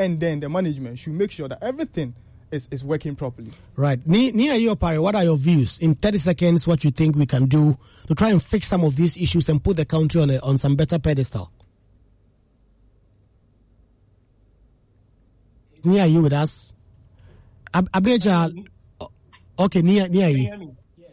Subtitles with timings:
[0.00, 2.14] And then the management should make sure that everything
[2.50, 3.52] is, is working properly.
[3.76, 4.00] Right.
[4.06, 5.78] Nia Yopari, what are your views?
[5.78, 7.76] In 30 seconds, what you think we can do
[8.08, 10.56] to try and fix some of these issues and put the country on, a, on
[10.56, 11.52] some better pedestal?
[15.84, 16.74] Nia, are you with us?
[17.74, 18.66] Ab- Abreja,
[19.58, 20.58] okay, Nia, Nia.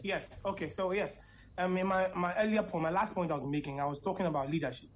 [0.02, 1.20] Yes, okay, so yes.
[1.58, 4.24] Um, in my, my earlier point, my last point I was making, I was talking
[4.24, 4.88] about leadership.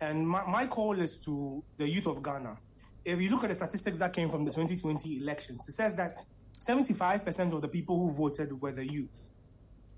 [0.00, 2.56] And my, my call is to the youth of Ghana
[3.06, 6.24] if you look at the statistics that came from the 2020 elections, it says that
[6.58, 9.30] 75% of the people who voted were the youth.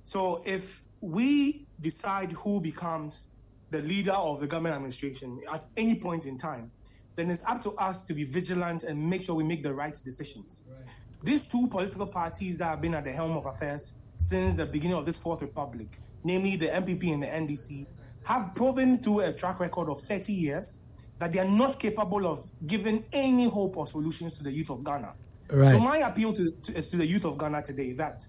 [0.05, 3.31] So if we decide who becomes
[3.71, 6.71] the leader of the government administration at any point in time,
[7.17, 9.99] then it's up to us to be vigilant and make sure we make the right
[10.05, 10.65] decisions.
[10.69, 10.87] Right.
[11.25, 14.99] These two political parties that have been at the helm of affairs since the beginning
[14.99, 17.87] of this Fourth Republic, namely the NPP and the NDC,
[18.25, 20.81] have proven through a track record of 30 years
[21.19, 24.85] that they are not capable of giving any hope or solutions to the youth of
[24.85, 25.13] Ghana.
[25.51, 25.71] Right.
[25.71, 28.27] So my appeal to, to, is to the youth of Ghana today that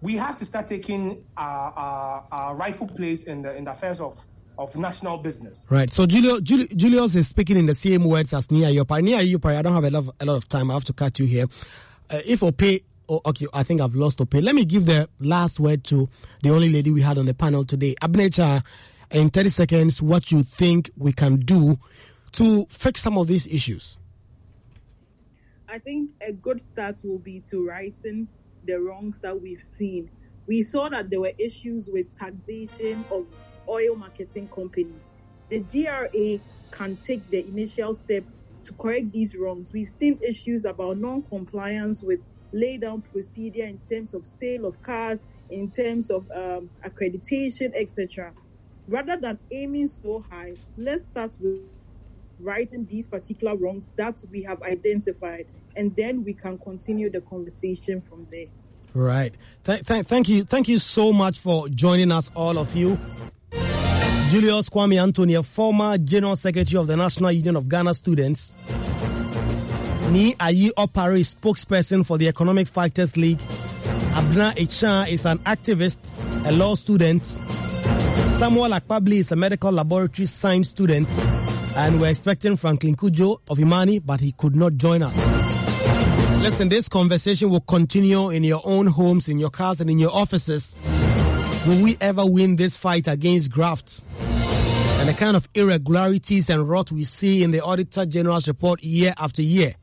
[0.00, 4.00] we have to start taking our, our, our rightful place in the in the affairs
[4.00, 4.24] of
[4.56, 5.66] of national business.
[5.68, 5.92] Right.
[5.92, 9.02] So Julio, Julio, Julius is speaking in the same words as Nia Yopari.
[9.02, 10.70] Nia Yopari, I don't have a lot, of, a lot of time.
[10.70, 11.46] I have to cut you here.
[12.08, 14.34] Uh, if Ope, oh, okay, I think I've lost Ope.
[14.34, 16.08] Let me give the last word to
[16.42, 17.96] the only lady we had on the panel today.
[18.00, 18.62] Abnecha,
[19.10, 21.78] in 30 seconds, what you think we can do
[22.34, 23.98] to fix some of these issues?
[25.68, 28.28] I think a good start will be to righten
[28.66, 30.10] the wrongs that we've seen.
[30.46, 33.26] We saw that there were issues with taxation of
[33.68, 35.02] oil marketing companies.
[35.48, 36.38] The GRA
[36.70, 38.24] can take the initial step
[38.64, 39.68] to correct these wrongs.
[39.72, 42.20] We've seen issues about non compliance with
[42.52, 45.20] lay down procedure in terms of sale of cars,
[45.50, 48.32] in terms of um, accreditation, etc.
[48.88, 51.60] Rather than aiming so high, let's start with
[52.40, 55.46] righting these particular wrongs that we have identified,
[55.76, 58.46] and then we can continue the conversation from there.
[58.94, 59.34] Right.
[59.64, 60.44] Th- th- thank you.
[60.44, 62.98] Thank you so much for joining us, all of you.
[64.30, 68.54] Julius Kwame Anthony, former General Secretary of the National Union of Ghana Students.
[70.10, 73.38] Ni Ayi Opari, spokesperson for the Economic Fighters League.
[74.14, 75.98] Abna Echan is an activist,
[76.46, 77.24] a law student.
[77.24, 81.08] Samuel Akpabli is a medical laboratory science student.
[81.76, 85.18] And we're expecting Franklin Cudjoe of Imani, but he could not join us.
[86.42, 90.12] Listen, this conversation will continue in your own homes, in your cars, and in your
[90.14, 90.76] offices.
[91.66, 94.04] Will we ever win this fight against graft?
[94.20, 99.14] And the kind of irregularities and rot we see in the Auditor General's report year
[99.18, 99.74] after year.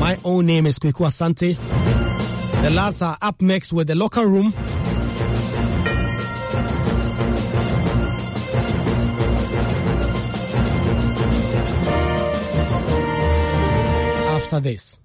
[0.00, 1.56] My own name is Kweku Asante.
[2.62, 4.52] The lads are up next with the locker room.
[14.52, 14.98] After this.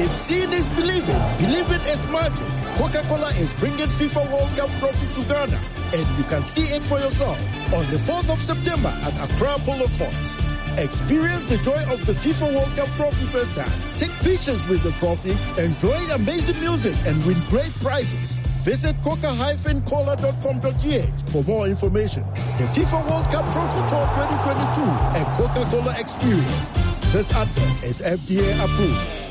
[0.00, 2.46] If seeing is believing, believing is magic.
[2.78, 5.58] Coca-Cola is bringing FIFA World Cup trophy to Ghana,
[5.92, 7.38] and you can see it for yourself
[7.74, 10.38] on the 4th of September at Accra Polo Courts.
[10.78, 13.70] Experience the joy of the FIFA World Cup trophy first time.
[13.98, 18.30] Take pictures with the trophy, enjoy amazing music, and win great prizes.
[18.62, 22.22] Visit coca-cola.com.gh for more information.
[22.58, 24.82] The FIFA World Cup Trophy Tour 2022
[25.18, 26.77] and Coca-Cola Experience.
[27.10, 29.22] This advert is FDA approved.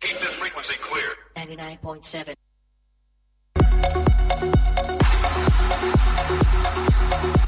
[0.00, 1.16] Keep this frequency clear.
[1.34, 2.34] 99.7.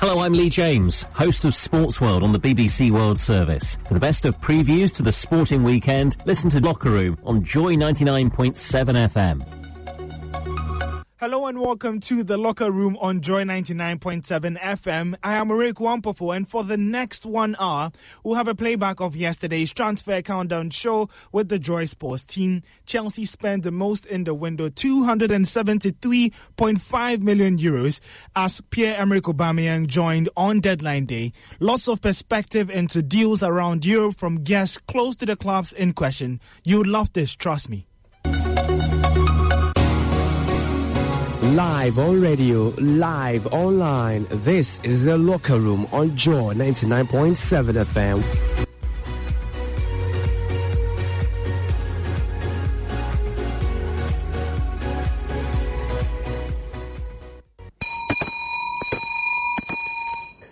[0.00, 3.76] Hello, I'm Lee James, host of Sports World on the BBC World Service.
[3.86, 7.74] For the best of previews to the sporting weekend, listen to Locker Room on Joy
[7.74, 8.54] 99.7
[9.10, 9.61] FM.
[11.22, 15.14] Hello and welcome to the locker room on Joy 99.7 FM.
[15.22, 17.92] I am Rick Wampofo and for the next one hour,
[18.24, 22.62] we'll have a playback of yesterday's transfer countdown show with the Joy Sports team.
[22.86, 28.00] Chelsea spent the most in the window, 273.5 million euros
[28.34, 31.30] as Pierre-Emerick Aubameyang joined on deadline day.
[31.60, 36.40] Lots of perspective into deals around Europe from guests close to the clubs in question.
[36.64, 37.86] You'll love this, trust me.
[41.42, 44.28] Live on radio, live online.
[44.30, 48.58] This is the locker room on Joy 99.7 FM.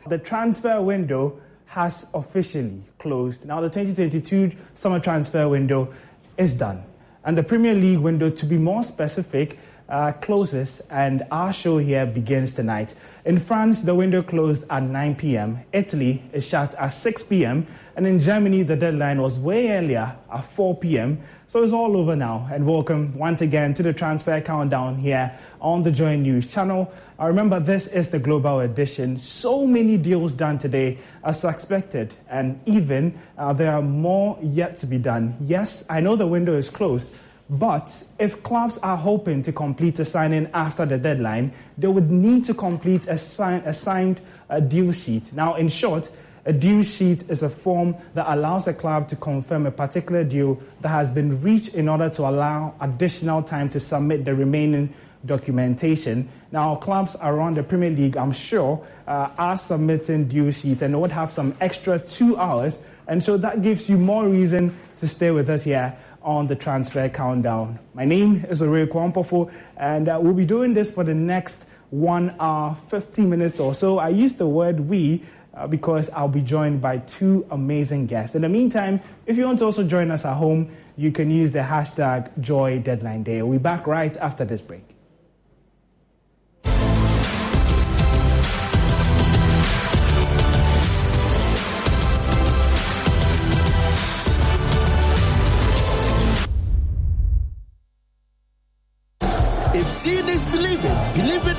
[0.08, 3.44] the transfer window has officially closed.
[3.44, 5.94] Now, the 2022 summer transfer window
[6.36, 6.82] is done.
[7.24, 9.56] And the Premier League window, to be more specific,
[9.90, 12.94] uh, closes, and our show here begins tonight.
[13.24, 15.60] In France, the window closed at 9 p.m.
[15.72, 17.66] Italy is shut at 6 p.m.
[17.96, 21.20] And in Germany, the deadline was way earlier at 4 p.m.
[21.48, 22.48] So it's all over now.
[22.50, 26.90] And welcome once again to the transfer countdown here on the Joy News channel.
[27.18, 29.18] I remember this is the global edition.
[29.18, 34.86] So many deals done today as expected, and even uh, there are more yet to
[34.86, 35.36] be done.
[35.40, 37.10] Yes, I know the window is closed.
[37.50, 42.44] But if clubs are hoping to complete a signing after the deadline, they would need
[42.44, 45.32] to complete a, sign, a signed uh, deal sheet.
[45.32, 46.12] Now, in short,
[46.44, 50.62] a deal sheet is a form that allows a club to confirm a particular deal
[50.80, 54.94] that has been reached in order to allow additional time to submit the remaining
[55.26, 56.28] documentation.
[56.52, 61.12] Now, clubs around the Premier League, I'm sure, uh, are submitting due sheets and would
[61.12, 62.80] have some extra two hours.
[63.08, 67.08] And so that gives you more reason to stay with us here on the transfer
[67.08, 67.78] countdown.
[67.94, 72.34] My name is Ore Kwampofo, and uh, we'll be doing this for the next one
[72.38, 73.98] hour, 15 minutes or so.
[73.98, 75.22] I use the word we
[75.54, 78.34] uh, because I'll be joined by two amazing guests.
[78.34, 81.52] In the meantime, if you want to also join us at home, you can use
[81.52, 83.42] the hashtag Joy Deadline Day.
[83.42, 84.89] We'll be back right after this break.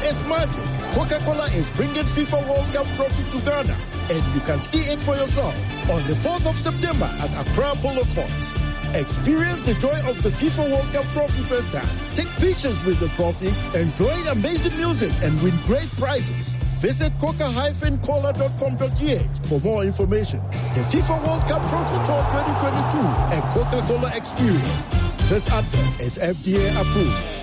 [0.03, 0.63] Is magic.
[0.93, 3.75] Coca-Cola is bringing FIFA World Cup trophy to Ghana,
[4.09, 5.55] and you can see it for yourself
[5.89, 8.55] on the 4th of September at Accra Polo Courts.
[8.93, 11.87] Experience the joy of the FIFA World Cup trophy first time.
[12.13, 16.47] Take pictures with the trophy, enjoy amazing music, and win great prizes.
[16.81, 20.41] Visit coca-cola.com.gh for more information.
[20.75, 22.97] The FIFA World Cup Trophy Tour 2022
[23.35, 24.83] and Coca-Cola Experience.
[25.29, 27.40] This advert is FDA approved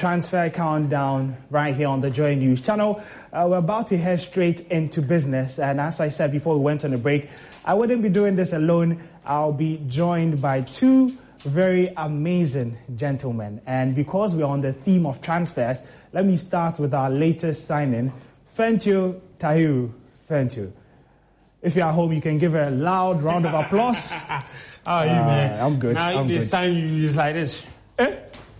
[0.00, 3.02] transfer countdown right here on the Joy News channel.
[3.34, 5.58] Uh, we're about to head straight into business.
[5.58, 7.28] And as I said before we went on a break,
[7.66, 8.98] I wouldn't be doing this alone.
[9.26, 11.10] I'll be joined by two
[11.40, 13.60] very amazing gentlemen.
[13.66, 15.82] And because we're on the theme of transfers,
[16.14, 18.10] let me start with our latest signing,
[18.56, 19.92] Fentuo Tahiru.
[20.26, 20.72] Fentuo.
[21.60, 24.12] If you're at home, you can give a loud round of applause.
[24.22, 24.44] How
[24.86, 25.60] are you, uh, man?
[25.60, 25.94] I'm good.
[25.94, 26.42] Now, I'm if they good.
[26.42, 27.66] sign you, it's like this.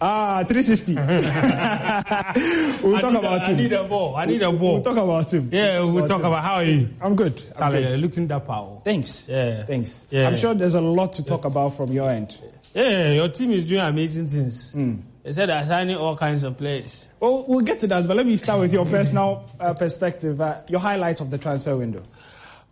[0.01, 0.95] Ah, 360.
[2.83, 3.57] we'll I talk about a, him.
[3.57, 4.17] I need a ball.
[4.17, 4.75] I need a ball.
[4.75, 5.51] We'll talk about him.
[5.53, 6.27] yeah, we'll talk him.
[6.27, 6.89] about how are you.
[7.03, 7.39] I'm good.
[7.53, 8.01] I'm Charlie, good.
[8.01, 8.81] looking that power.
[8.83, 9.27] Thanks.
[9.29, 9.65] Yeah.
[9.65, 10.07] Thanks.
[10.11, 10.29] Yeah.
[10.29, 12.39] I'm sure there's a lot to talk about from your end.
[12.75, 14.73] Yeah, your team is doing amazing things.
[14.73, 14.97] Hmm.
[15.23, 17.09] They said they're signing all kinds of players.
[17.21, 20.63] Well, we'll get to that, but let me start with your personal uh, perspective, uh,
[20.69, 22.03] your highlights of the transfer window.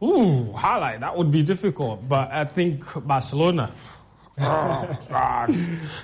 [0.03, 1.01] Ooh, highlight.
[1.01, 3.71] That would be difficult, but I think Barcelona.
[4.41, 5.57] oh, God.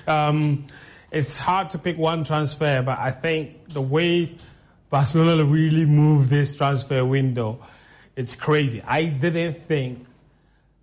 [0.05, 0.65] Um,
[1.15, 4.35] it's hard to pick one transfer, but I think the way
[4.89, 7.61] Barcelona really moved this transfer window,
[8.17, 8.81] it's crazy.
[8.85, 10.05] I didn't think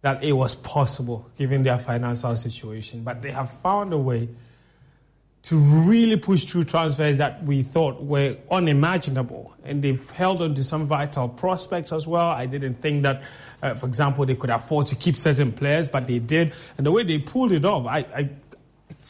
[0.00, 4.30] that it was possible given their financial situation, but they have found a way
[5.42, 9.52] to really push through transfers that we thought were unimaginable.
[9.64, 12.30] And they've held on to some vital prospects as well.
[12.30, 13.22] I didn't think that,
[13.62, 16.54] uh, for example, they could afford to keep certain players, but they did.
[16.78, 18.30] And the way they pulled it off, I, I,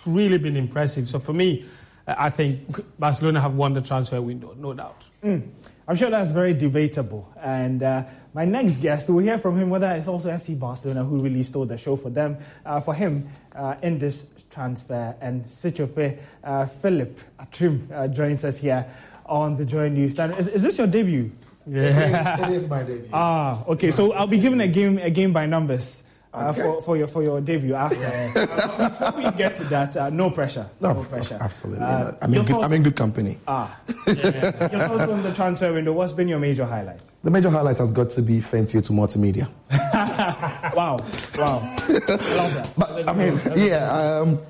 [0.03, 1.09] it's really been impressive.
[1.09, 1.65] So for me,
[2.09, 2.59] uh, I think
[2.99, 5.09] Barcelona have won the transfer window, no doubt.
[5.23, 5.49] Mm.
[5.87, 7.33] I'm sure that's very debatable.
[7.41, 8.05] And uh,
[8.35, 11.67] my next guest, we'll hear from him whether it's also FC Barcelona who really stole
[11.67, 15.15] the show for them, uh, for him uh, in this transfer.
[15.21, 18.87] And Sichofe uh, Philip Atrim uh, joins us here
[19.27, 20.19] on the Joy News.
[20.19, 21.31] Is, is this your debut?
[21.65, 21.83] Yeah.
[21.83, 23.09] It is, it is my debut.
[23.13, 23.93] Ah, okay.
[23.93, 26.03] So I'll be given a game, a game by numbers.
[26.35, 26.63] Uh, Okay.
[26.63, 28.07] for, for your for your debut after.
[28.07, 28.47] Uh,
[28.89, 30.67] before we get to that, uh, no pressure.
[30.81, 31.37] No, no pressure.
[31.39, 31.85] absolutely.
[31.85, 32.19] Uh, not.
[32.23, 33.39] I'm, in good, thoughts- I'm in good company.
[33.47, 35.93] Ah, your thoughts on the transfer window?
[35.93, 37.01] What's been your major highlight?
[37.23, 39.47] The major highlight has got to be Fentuo to multimedia.
[40.75, 40.99] wow,
[41.37, 41.93] wow, I
[42.37, 42.73] love that.
[42.79, 44.41] But, I mean, yeah, um,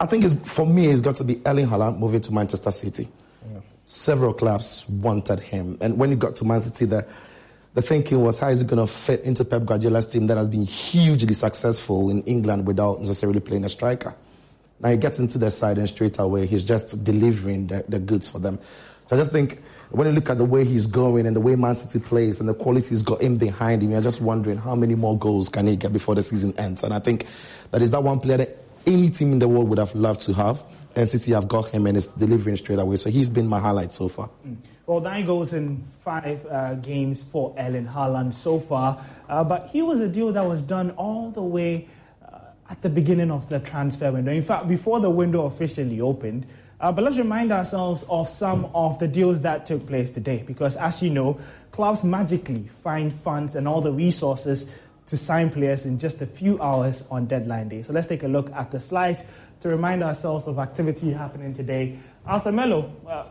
[0.00, 3.08] I think it's, for me, it's got to be Erling Haaland moving to Manchester City.
[3.86, 5.76] Several clubs wanted him.
[5.80, 7.06] And when he got to Man City, the,
[7.74, 10.48] the thinking was, how is he going to fit into Pep Guardiola's team that has
[10.48, 14.14] been hugely successful in England without necessarily playing a striker?
[14.80, 18.28] Now he gets into the side and straight away he's just delivering the, the goods
[18.28, 18.58] for them.
[19.08, 19.60] So I just think
[19.90, 22.48] when you look at the way he's going and the way Man City plays and
[22.48, 25.66] the quality he's got in behind him, you're just wondering how many more goals can
[25.66, 26.82] he get before the season ends.
[26.82, 27.26] And I think
[27.72, 30.32] that is that one player that any team in the world would have loved to
[30.32, 30.62] have.
[30.94, 32.96] City have got him and it's delivering straight away.
[32.96, 34.30] So he's been my highlight so far.
[34.46, 34.56] Mm.
[34.86, 39.04] Well, nine goals in five uh, games for Erling Haaland so far.
[39.28, 41.88] Uh, but he was a deal that was done all the way
[42.26, 44.32] uh, at the beginning of the transfer window.
[44.32, 46.46] In fact, before the window officially opened.
[46.80, 50.76] Uh, but let's remind ourselves of some of the deals that took place today, because
[50.76, 51.38] as you know,
[51.72, 54.66] clubs magically find funds and all the resources
[55.04, 57.82] to sign players in just a few hours on deadline day.
[57.82, 59.24] So let's take a look at the slides
[59.60, 61.98] to remind ourselves of activity happening today.
[62.26, 63.24] Arthur Melo, uh,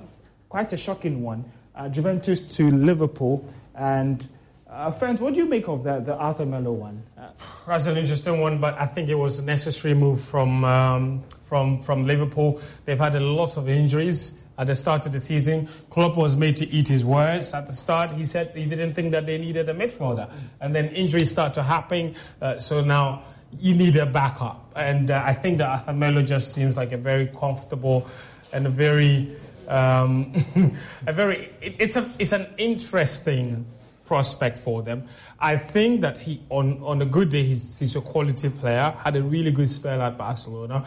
[0.48, 1.44] quite a shocking one.
[1.76, 3.46] Uh, Juventus to Liverpool.
[3.76, 4.28] And
[4.70, 7.02] uh, friends, what do you make of that, the Arthur Melo one?
[7.18, 7.30] Uh,
[7.68, 11.82] That's an interesting one, but I think it was a necessary move from um, from
[11.82, 12.62] from Liverpool.
[12.86, 15.70] They've had a lot of injuries at the start of the season.
[15.90, 18.12] Klopp was made to eat his words at the start.
[18.12, 21.64] He said he didn't think that they needed a midfielder, and then injuries start to
[21.64, 22.16] happen.
[22.42, 23.24] Uh, so now
[23.58, 26.98] you need a backup, and uh, I think that Arthur Melo just seems like a
[26.98, 28.08] very comfortable
[28.53, 29.36] and a very
[29.68, 30.34] um,
[31.08, 33.65] a very it, it's a it's an interesting
[34.06, 35.08] prospect for them.
[35.39, 38.94] I think that he on on a good day he's, he's a quality player.
[39.03, 40.86] Had a really good spell at Barcelona.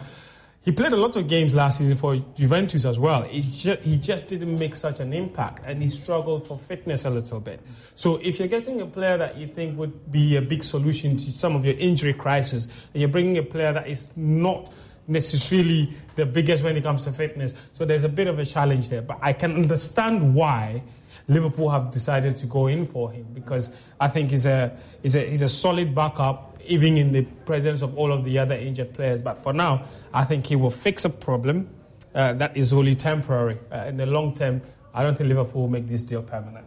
[0.63, 3.27] He played a lot of games last season for Juventus as well.
[3.29, 7.41] Just, he just didn't make such an impact, and he struggled for fitness a little
[7.41, 7.59] bit.
[7.95, 11.31] So, if you're getting a player that you think would be a big solution to
[11.31, 14.71] some of your injury crisis, and you're bringing a player that is not
[15.05, 18.87] necessarily the biggest when it comes to fitness, so there's a bit of a challenge
[18.87, 19.01] there.
[19.01, 20.81] But I can understand why
[21.27, 25.29] Liverpool have decided to go in for him because I think he's a he's a
[25.29, 29.21] he's a solid backup even in the presence of all of the other injured players.
[29.21, 31.69] But for now, I think he will fix a problem
[32.15, 33.57] uh, that is only temporary.
[33.71, 34.61] Uh, in the long term,
[34.93, 36.65] I don't think Liverpool will make this deal permanent.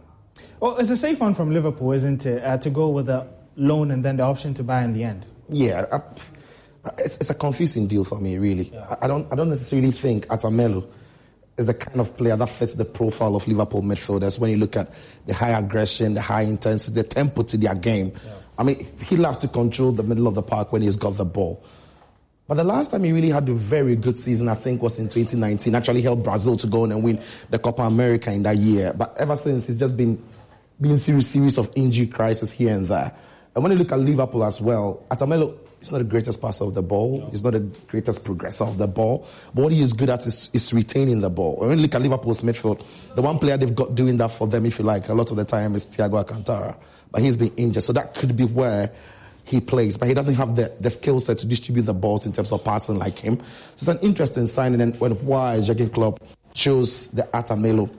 [0.59, 2.43] Well, it's a safe one from Liverpool, isn't it?
[2.43, 5.25] Uh, to go with a loan and then the option to buy in the end.
[5.49, 6.01] Yeah, I,
[6.99, 8.69] it's, it's, a confusing deal for me, really.
[8.73, 8.95] Yeah.
[9.01, 10.87] I, I, don't I don't necessarily think Arthur Melo
[11.57, 14.75] is the kind of player that fits the profile of Liverpool midfielders when you look
[14.75, 14.91] at
[15.25, 18.11] the high aggression, the high intensity, the tempo to their game.
[18.23, 18.33] Yeah.
[18.59, 21.25] I mean, he loves to control the middle of the park when he's got the
[21.25, 21.63] ball.
[22.47, 25.09] But the last time he really had a very good season, I think, was in
[25.09, 25.75] 2019.
[25.75, 28.93] Actually helped Brazil to go on and win the Copa America in that year.
[28.93, 30.23] But ever since, he's just been
[30.79, 33.11] been through a series of injury crises here and there.
[33.55, 36.65] And when you look at Liverpool as well, Arthur Melo He's not the greatest passer
[36.65, 37.19] of the ball.
[37.19, 37.29] No.
[37.29, 39.25] He's not the greatest progressor of the ball.
[39.55, 41.55] But what he is good at is, is retaining the ball.
[41.55, 42.83] When you look at Liverpool's midfield,
[43.15, 45.37] the one player they've got doing that for them, if you like, a lot of
[45.37, 46.75] the time is Thiago Alcantara.
[47.09, 47.83] But he's been injured.
[47.83, 48.91] So that could be where
[49.45, 49.95] he plays.
[49.95, 52.65] But he doesn't have the, the skill set to distribute the balls in terms of
[52.65, 53.37] passing like him.
[53.37, 53.43] So
[53.75, 54.81] it's an interesting signing.
[54.81, 56.21] And when why Jurgen Klopp
[56.53, 57.89] chose the Arthur Melo,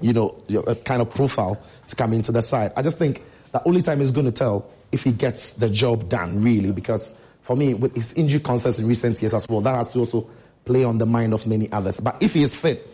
[0.00, 2.72] you know, uh, kind of profile to come into the side.
[2.76, 6.08] I just think the only time he's going to tell if he gets the job
[6.08, 9.76] done, really, because for me, with his injury concerns in recent years as well, that
[9.76, 10.28] has to also
[10.64, 12.00] play on the mind of many others.
[12.00, 12.84] But if he is fit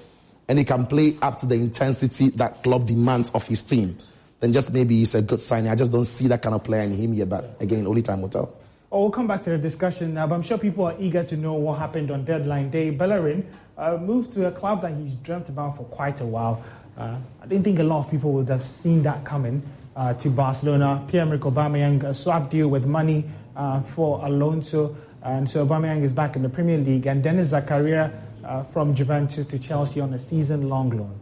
[0.47, 3.97] and he can play up to the intensity that club demands of his team,
[4.41, 5.71] then just maybe he's a good signing.
[5.71, 7.31] I just don't see that kind of player in him yet.
[7.31, 8.55] But again, only time will tell.
[8.91, 11.37] Oh, we'll come back to the discussion now, but I'm sure people are eager to
[11.39, 12.91] know what happened on deadline day.
[12.91, 16.63] Bellerin uh, moved to a club that he's dreamt about for quite a while.
[16.99, 19.63] Uh, I didn't think a lot of people would have seen that coming
[19.97, 21.03] uh, to Barcelona.
[21.09, 23.25] Pierre-Emerick Aubameyang a swap deal with money
[23.95, 24.97] for Alonso.
[25.23, 27.07] And so Aubameyang is back in the Premier League.
[27.07, 28.13] And Denis Zakaria
[28.45, 31.21] uh, from Juventus to Chelsea on a season-long loan.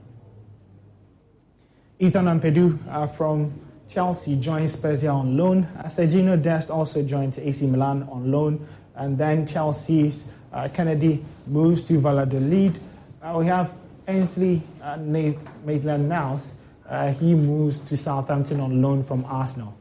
[1.99, 3.53] Ethan Ampadu uh, from
[3.89, 5.69] Chelsea joins Spezia on loan.
[5.85, 8.67] Sergiño Dest also joins AC Milan on loan.
[8.95, 12.81] And then Chelsea's uh, Kennedy moves to Valladolid.
[13.23, 13.75] Uh, we have
[14.09, 16.53] Ainsley uh, Maitland-Niles
[16.91, 19.77] uh, he moves to Southampton on loan from Arsenal.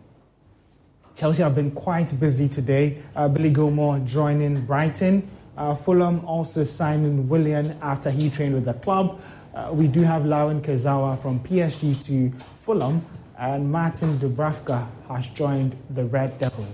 [1.19, 2.97] Chelsea have been quite busy today.
[3.13, 5.29] Uh, Billy Gilmour joining Brighton.
[5.57, 9.19] Uh, Fulham also signing Willian after he trained with the club.
[9.53, 12.31] Uh, we do have Layvin Kurzawa from PSG to
[12.63, 13.05] Fulham,
[13.37, 16.67] and Martin Dubravka has joined the Red Devils.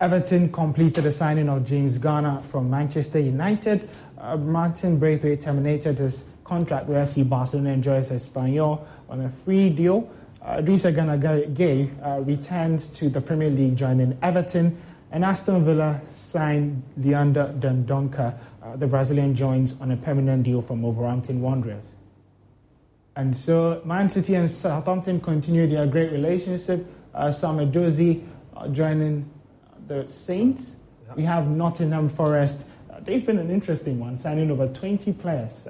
[0.00, 3.88] Everton completed the signing of James Garner from Manchester United.
[4.16, 10.08] Uh, Martin Braithwaite terminated his contract with FC Barcelona enjoys Espanyol on a free deal.
[10.44, 14.80] Uh, Idrissa Gana Gueye uh, returns to the Premier League joining Everton,
[15.12, 18.34] and Aston Villa signed Leander Dendoncker.
[18.62, 21.84] Uh, the Brazilian joins on a permanent deal from Wolverhampton Wanderers.
[23.14, 26.86] And so Man City and Southampton continue their great relationship.
[27.14, 29.30] Uh, Sam Edozie uh, joining
[29.86, 30.76] the Saints.
[31.14, 35.66] We have Nottingham Forest uh, they've been an interesting one, signing over 20 players.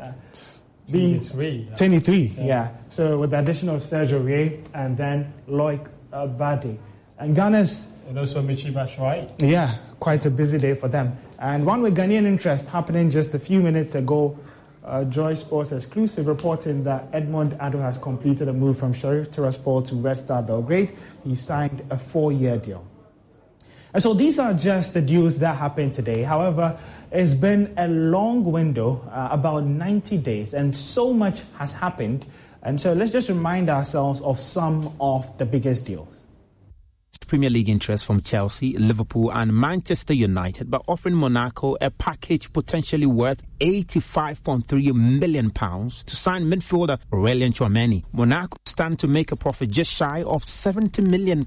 [0.91, 1.69] Being 23.
[1.77, 2.45] 23, yeah.
[2.45, 2.69] yeah.
[2.91, 6.79] So with the addition of Serge Aurier and then Loic Bade.
[7.19, 7.93] And Ghana's...
[8.09, 9.31] And also Michy Batshuayi.
[9.41, 11.17] Yeah, quite a busy day for them.
[11.39, 14.39] And one with Ghanaian interest happening just a few minutes ago.
[14.85, 19.87] Uh, Joy Sports exclusive reporting that Edmond Addo has completed a move from Sheriff Tiraspol
[19.89, 20.97] to Red Star Belgrade.
[21.23, 22.85] He signed a four-year deal.
[23.95, 26.23] And so these are just the deals that happened today.
[26.23, 26.79] However,
[27.11, 32.25] it's been a long window, uh, about 90 days, and so much has happened.
[32.63, 36.25] And so let's just remind ourselves of some of the biggest deals.
[37.27, 43.07] Premier League interest from Chelsea, Liverpool, and Manchester United by offering Monaco a package potentially
[43.07, 48.05] worth £85.3 million to sign midfielder Aurelien Tchouameni.
[48.13, 51.43] Monaco stand to make a profit just shy of £70 million,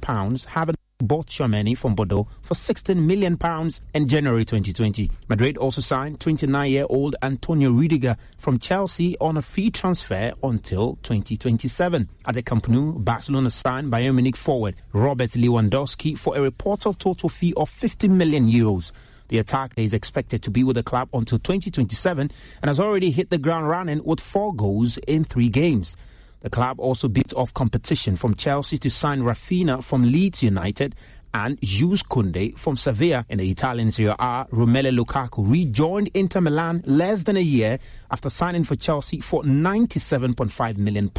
[0.48, 5.12] having bought Tchouameni from Bordeaux for 16 million pounds in January 2020.
[5.28, 12.10] Madrid also signed 29-year-old Antonio Rudiger from Chelsea on a free transfer until 2027.
[12.26, 17.28] At the Camp Nou, Barcelona signed Bayern Munich forward Robert Lewandowski for a reported total
[17.28, 18.92] fee of 50 million euros.
[19.28, 23.32] The attacker is expected to be with the club until 2027 and has already hit
[23.32, 25.98] the ground running with four goals in three games.
[26.46, 30.94] The club also beat off competition from Chelsea to sign Raphinha from Leeds United
[31.34, 34.46] and Jules Koundé from Sevilla in the Italian Serie A.
[34.52, 37.80] Romelu Lukaku rejoined Inter Milan less than a year
[38.12, 41.10] after signing for Chelsea for 97.5 million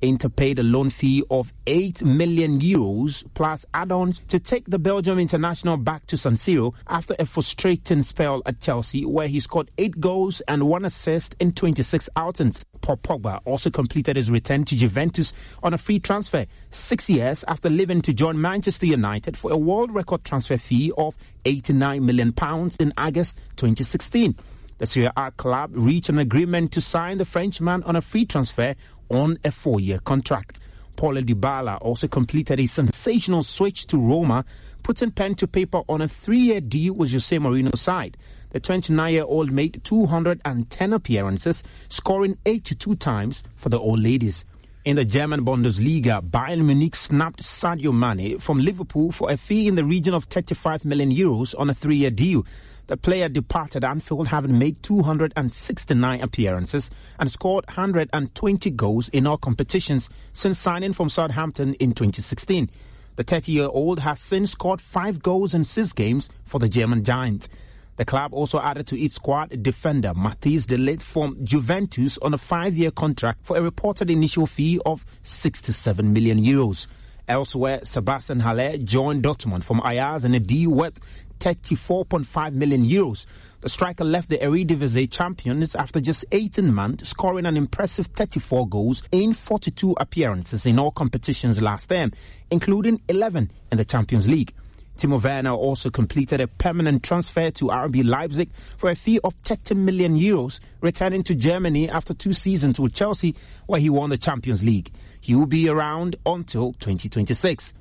[0.00, 5.18] Inter paid a loan fee of 8 million euros plus add-ons to take the Belgium
[5.18, 10.00] international back to San Siro after a frustrating spell at Chelsea where he scored 8
[10.00, 12.64] goals and 1 assist in 26 outings.
[12.80, 15.32] Paul Pogba also completed his return to Juventus
[15.62, 19.94] on a free transfer 6 years after leaving to join Manchester United for a world
[19.94, 24.36] record transfer fee of 89 million pounds in August 2016.
[24.78, 28.74] The Serie A club reached an agreement to sign the Frenchman on a free transfer
[29.08, 30.60] on a four year contract.
[30.96, 34.44] Paulo Dybala also completed a sensational switch to Roma,
[34.82, 38.16] putting pen to paper on a three year deal with Jose Mourinho's side.
[38.50, 44.44] The 29 year old made 210 appearances, scoring 82 times for the Old Ladies.
[44.84, 49.76] In the German Bundesliga, Bayern Munich snapped Sadio Mane from Liverpool for a fee in
[49.76, 52.44] the region of 35 million euros on a three year deal.
[52.86, 60.10] The player departed Anfield having made 269 appearances and scored 120 goals in all competitions
[60.34, 62.68] since signing from Southampton in 2016.
[63.16, 67.04] The 30 year old has since scored five goals in six games for the German
[67.04, 67.48] Giant.
[67.96, 72.76] The club also added to its squad defender Matthijs de from Juventus on a five
[72.76, 76.86] year contract for a reported initial fee of 67 million euros.
[77.26, 81.00] Elsewhere, Sebastian Haller joined Dortmund from Ajax in a deal worth
[81.44, 83.26] 34.5 million euros.
[83.60, 89.02] The striker left the Eredivisie champions after just 18 months, scoring an impressive 34 goals
[89.12, 92.12] in 42 appearances in all competitions last term,
[92.50, 94.54] including 11 in the Champions League.
[94.96, 99.74] Timo Werner also completed a permanent transfer to RB Leipzig for a fee of 30
[99.74, 103.34] million euros, returning to Germany after two seasons with Chelsea,
[103.66, 104.90] where he won the Champions League.
[105.20, 107.74] He will be around until 2026.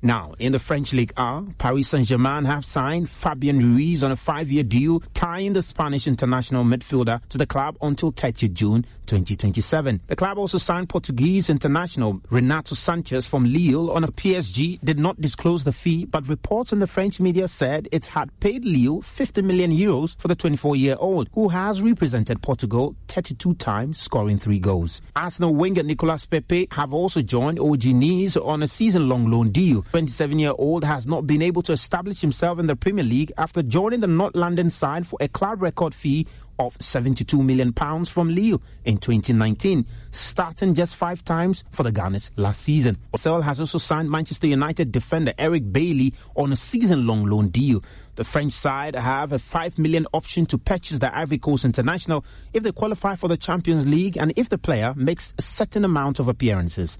[0.00, 4.62] Now, in the French League A, Paris Saint-Germain have signed Fabian Ruiz on a five-year
[4.62, 10.02] deal, tying the Spanish international midfielder to the club until 30 June 2027.
[10.06, 15.20] The club also signed Portuguese international Renato Sanches from Lille on a PSG did not
[15.20, 19.42] disclose the fee, but reports in the French media said it had paid Lille 50
[19.42, 25.00] million euros for the 24-year-old, who has represented Portugal 32 times, scoring three goals.
[25.16, 29.82] Arsenal winger Nicolas Pepe have also joined OG Nice on a season-long loan deal.
[29.92, 34.06] 27-year-old has not been able to establish himself in the Premier League after joining the
[34.06, 36.26] North London side for a club record fee
[36.58, 42.30] of 72 million pounds from Lille in 2019, starting just five times for the Gunners
[42.36, 42.98] last season.
[43.12, 47.82] Arsenal has also signed Manchester United defender Eric Bailly on a season-long loan deal.
[48.16, 52.62] The French side have a 5 million option to purchase the Ivory Coast International if
[52.62, 56.28] they qualify for the Champions League and if the player makes a certain amount of
[56.28, 56.98] appearances.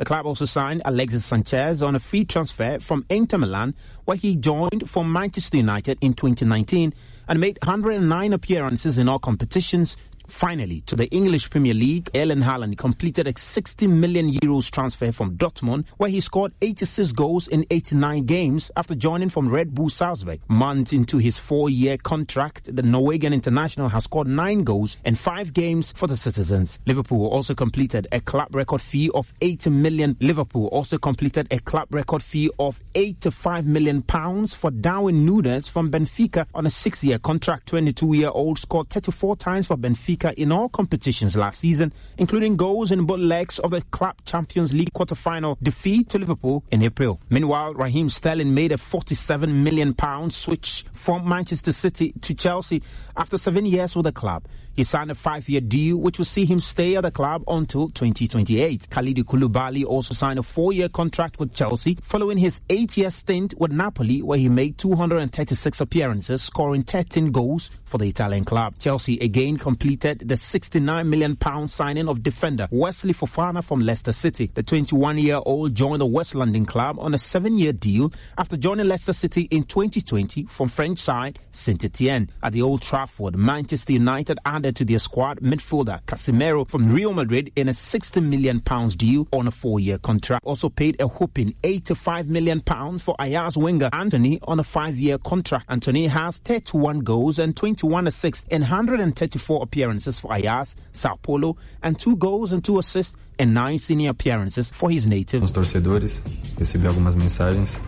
[0.00, 3.74] The club also signed Alexis Sanchez on a free transfer from Inter Milan,
[4.06, 6.94] where he joined from Manchester United in 2019
[7.28, 9.98] and made 109 appearances in all competitions
[10.30, 15.36] Finally, to the English Premier League, Erling Haaland completed a 60 million euros transfer from
[15.36, 20.40] Dortmund, where he scored 86 goals in 89 games after joining from Red Bull Salzburg.
[20.48, 25.92] Months into his four-year contract, the Norwegian international has scored nine goals in five games
[25.92, 26.78] for the citizens.
[26.86, 30.16] Liverpool also completed a club record fee of 80 million.
[30.20, 35.90] Liverpool also completed a club record fee of 85 million pounds for Darwin Núñez from
[35.90, 37.70] Benfica on a six-year contract.
[37.72, 43.20] 22-year-old scored 34 times for Benfica in all competitions last season, including goals in both
[43.20, 47.20] legs of the Club Champions League quarter-final defeat to Liverpool in April.
[47.30, 52.82] Meanwhile, Raheem Sterling made a 47 million pound switch from Manchester City to Chelsea
[53.16, 54.44] after seven years with the club.
[54.80, 58.88] He signed a five-year deal which will see him stay at the club until 2028.
[58.88, 64.22] Kalidou Koulibaly also signed a four-year contract with Chelsea following his eight-year stint with Napoli
[64.22, 68.72] where he made 236 appearances, scoring 13 goals for the Italian club.
[68.78, 74.50] Chelsea again completed the 69 million pound signing of defender Wesley Fofana from Leicester City.
[74.54, 79.42] The 21-year-old joined the West London club on a seven-year deal after joining Leicester City
[79.50, 82.30] in 2020 from French side Saint-Etienne.
[82.42, 84.38] At the Old Trafford, Manchester United
[84.70, 89.26] added to their squad midfielder Casemiro from Real Madrid in a 60 million pounds deal
[89.32, 90.44] on a four-year contract.
[90.44, 95.66] Also paid a whopping 85 million pounds for Ajax winger Antony on a five-year contract.
[95.68, 101.98] Antony has 31 goals and 21 assists in 134 appearances for Ajax, Sao Paulo, and
[101.98, 105.42] two goals and two assists in nine senior appearances for his native.
[105.42, 106.22] Os torcedores,
[106.56, 107.80] recebi algumas mensagens.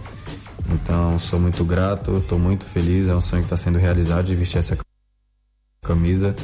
[0.70, 4.34] Então, sou muito grato, estou muito feliz, é um sonho que está sendo realizado de
[4.36, 4.78] vestir essa
[5.82, 6.34] camisa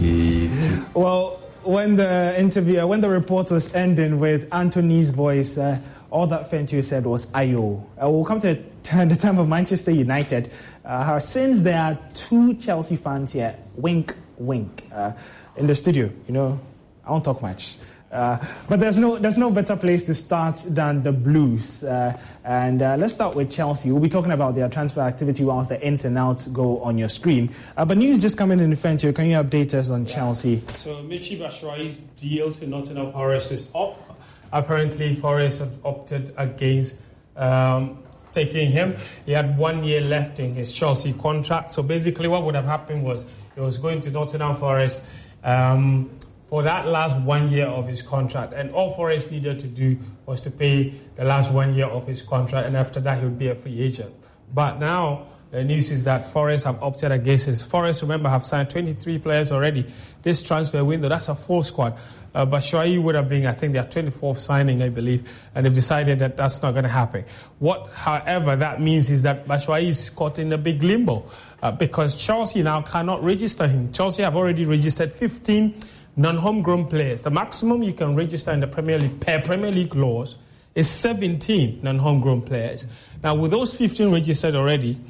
[0.00, 0.48] e
[0.94, 5.78] Well, when the interview, when the report was ending with Antony's voice, uh,
[6.10, 9.90] all that Fentuo said was "ayo." Uh, we'll come to the, the time of Manchester
[9.90, 10.50] United.
[10.84, 15.12] Uh, since there are two Chelsea fans here, wink, wink, uh,
[15.56, 16.10] in the studio.
[16.26, 16.60] You know,
[17.04, 17.76] I won't talk much.
[18.10, 21.84] Uh, but there's no there's no better place to start than the Blues.
[21.84, 23.90] Uh, and uh, let's start with Chelsea.
[23.90, 27.10] We'll be talking about their transfer activity whilst the ins and outs go on your
[27.10, 27.54] screen.
[27.76, 29.14] Uh, but news just coming in, Fentuo.
[29.14, 30.62] Can you update us on Chelsea?
[30.68, 34.18] So Michy Batshuayi's deal to Nottingham Forest is up.
[34.52, 37.02] Apparently, Forest have opted against
[37.36, 38.96] um, taking him.
[39.26, 41.72] He had one year left in his Chelsea contract.
[41.72, 45.02] So basically, what would have happened was he was going to Nottingham Forest.
[45.44, 46.10] Um,
[46.48, 48.54] for that last one year of his contract.
[48.54, 52.22] And all Forest needed to do was to pay the last one year of his
[52.22, 54.14] contract, and after that, he would be a free agent.
[54.54, 57.60] But now, the news is that Forest have opted against his.
[57.60, 59.86] Forest, remember, have signed 23 players already.
[60.22, 61.98] This transfer window, that's a full squad.
[62.34, 65.72] Uh, but Shuai would have been, I think, their 24th signing, I believe, and they've
[65.72, 67.24] decided that that's not going to happen.
[67.58, 71.24] What, however, that means is that Batshuayi is caught in a big limbo
[71.62, 73.92] uh, because Chelsea now cannot register him.
[73.92, 75.82] Chelsea have already registered 15
[76.18, 77.22] non-homegrown players.
[77.22, 80.36] The maximum you can register in the Premier League per Premier League laws
[80.74, 82.86] is 17 non-homegrown players.
[83.22, 85.00] Now, with those 15 registered already,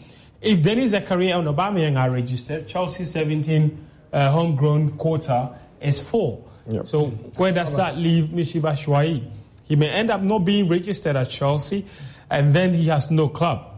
[0.40, 6.44] if Denis Zakaria and Aubameyang are registered, Chelsea's 17 uh, homegrown quota is four.
[6.68, 6.86] Yep.
[6.86, 9.28] So where does that leave Michy Batshuayi?
[9.64, 11.86] He may end up not being registered at Chelsea,
[12.30, 13.77] and then he has no club.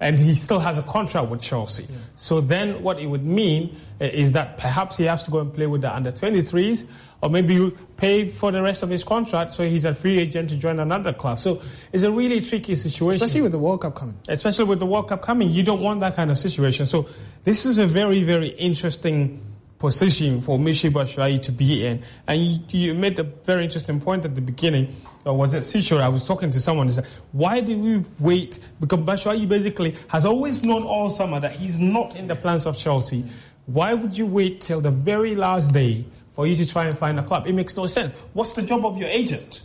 [0.00, 1.86] And he still has a contract with Chelsea.
[2.16, 5.52] So then what it would mean uh, is that perhaps he has to go and
[5.52, 6.86] play with the under 23s,
[7.22, 10.48] or maybe you pay for the rest of his contract so he's a free agent
[10.50, 11.38] to join another club.
[11.38, 11.60] So
[11.92, 13.22] it's a really tricky situation.
[13.22, 14.16] Especially with the World Cup coming.
[14.28, 15.50] Especially with the World Cup coming.
[15.50, 16.86] You don't want that kind of situation.
[16.86, 17.06] So
[17.44, 19.42] this is a very, very interesting
[19.80, 22.02] position for Michy Batshuayi to be in.
[22.28, 26.00] And you, you, made a very interesting point at the beginning, or was it Sisho?
[26.00, 28.60] I was talking to someone, he said, why did we wait?
[28.78, 32.76] Because Batshuayi basically has always known all summer that he's not in the plans of
[32.76, 33.24] Chelsea.
[33.66, 37.18] Why would you wait till the very last day for you to try and find
[37.18, 37.46] a club?
[37.46, 38.12] It makes no sense.
[38.34, 39.62] What's the job of your agent?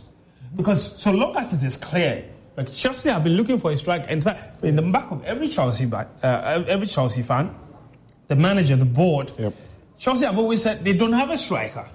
[0.56, 2.24] Because so long as it is clear,
[2.56, 4.08] like Chelsea have been looking for a striker.
[4.08, 7.54] In fact, in the back of every Chelsea, uh, every Chelsea fan,
[8.28, 9.52] the manager, the board, yep.
[9.98, 11.88] Chelsea have always said they don't have a striker.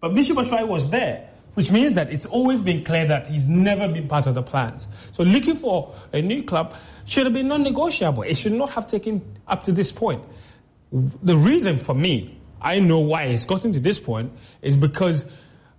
[0.00, 3.88] But Michy Batshuayi was there, which means that it's always been clear that he's never
[3.88, 4.86] been part of the plans.
[5.12, 8.22] So looking for a new club should have been non-negotiable.
[8.22, 10.22] It should not have taken up to this point.
[10.90, 15.24] The reason for me, I know why it's gotten to this point, is because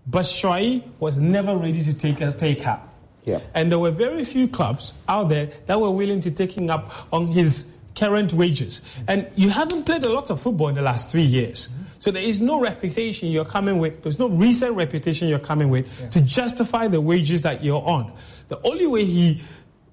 [0.10, 2.94] Batshuayi was never ready to take a pay cap.
[3.26, 3.40] Yeah.
[3.54, 6.92] And there were very few clubs out there that were willing to take him up
[7.14, 8.82] on his current wages.
[9.08, 11.70] And you haven't played a lot of football in the last three years.
[12.00, 15.88] So there is no reputation you're coming with, there's no recent reputation you're coming with
[16.02, 16.10] yeah.
[16.10, 18.12] to justify the wages that you're on.
[18.50, 19.42] The only way he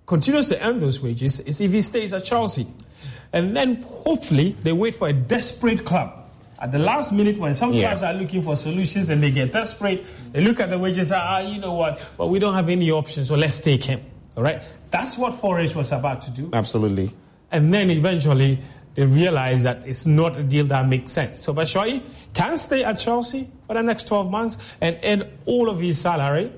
[0.06, 2.66] continues to earn those wages is if he stays at Chelsea.
[3.32, 6.16] And then hopefully they wait for a desperate club
[6.60, 7.88] At the last minute, when some Yeah.
[7.88, 11.08] clubs are looking for solutions and they get desperate, they look at the wages and
[11.08, 14.00] say, ah, you know what, but we don't have any options, so let's take him.
[14.36, 14.62] All right?
[14.90, 16.50] That's what Forest was about to do.
[16.52, 17.14] Absolutely.
[17.52, 18.58] And then eventually
[18.94, 21.40] they realize that it's not a deal that makes sense.
[21.40, 22.02] So Batshuayi
[22.34, 26.52] can stay at Chelsea for the next 12 months and earn all of his salary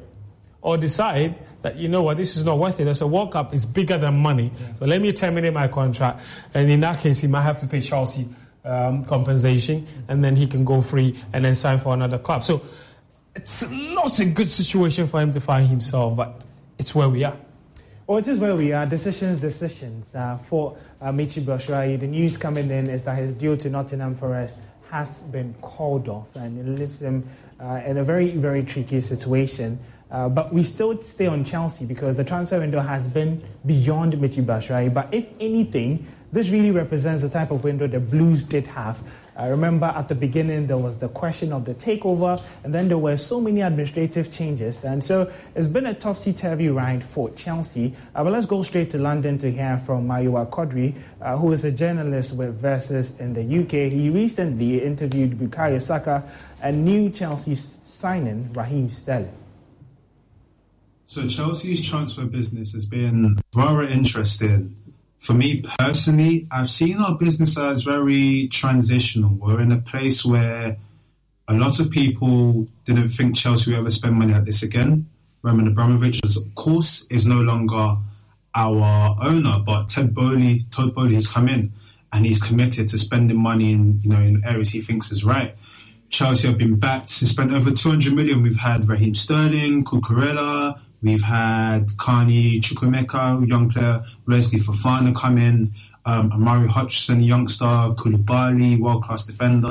[0.61, 2.85] or decide that, you know what, this is not worth it.
[2.85, 4.51] There's a World Cup, it's bigger than money.
[4.79, 6.23] So let me terminate my contract.
[6.55, 8.29] And in that case, he might have to pay Chelsea
[8.65, 12.43] um, compensation and then he can go free and then sign for another club.
[12.43, 12.63] So
[13.35, 16.43] it's not a good situation for him to find himself, but
[16.79, 17.37] it's where we are.
[18.05, 18.85] Well, it is where we are.
[18.85, 20.13] Decisions, decisions.
[20.13, 24.17] Uh, for uh, Michy Batshuayi, the news coming in is that his deal to Nottingham
[24.17, 24.57] Forest
[24.91, 27.29] has been called off, and it leaves him
[27.61, 29.79] uh, in a very, very tricky situation.
[30.11, 34.45] Uh, but we still stay on Chelsea because the transfer window has been beyond Michy
[34.45, 34.93] Batshuayi.
[34.93, 39.03] But if anything, this really represents the type of window the Blues did have.
[39.37, 42.99] I remember at the beginning there was the question of the takeover, and then there
[42.99, 47.95] were so many administrative changes, and so it's been a topsy-turvy ride for Chelsea.
[48.15, 51.65] Uh, but let's go straight to London to hear from Mayowa Kodri, uh, who is
[51.65, 53.93] a journalist with Versus in the UK.
[53.93, 56.23] He recently interviewed Bukayo Saka
[56.63, 59.33] and new Chelsea signing Raheem Sterling.
[61.07, 64.82] So Chelsea's transfer business has been very interesting.
[65.23, 69.31] For me personally, I've seen our business as very transitional.
[69.31, 70.77] We're in a place where
[71.47, 75.09] a lot of people didn't think Chelsea would ever spend money like this again.
[75.43, 77.99] Roman Abramovich, of course, is no longer
[78.57, 81.73] our owner, but Ted Boehly, Todd Boehly has come in
[82.13, 85.55] and he's committed to spending money in you know in areas he thinks is right.
[86.11, 87.21] Chelsea have been backed.
[87.21, 88.43] They spent over 200 million.
[88.43, 90.81] We've had Raheem Sterling, Cucurella.
[91.03, 94.05] We've had Carney Chukwuemeka, young player.
[94.27, 95.75] Wesley Fofana come in.
[96.05, 97.65] Um, Omari Hutchinson, youngster.
[97.65, 99.71] Koulibaly, world-class defender.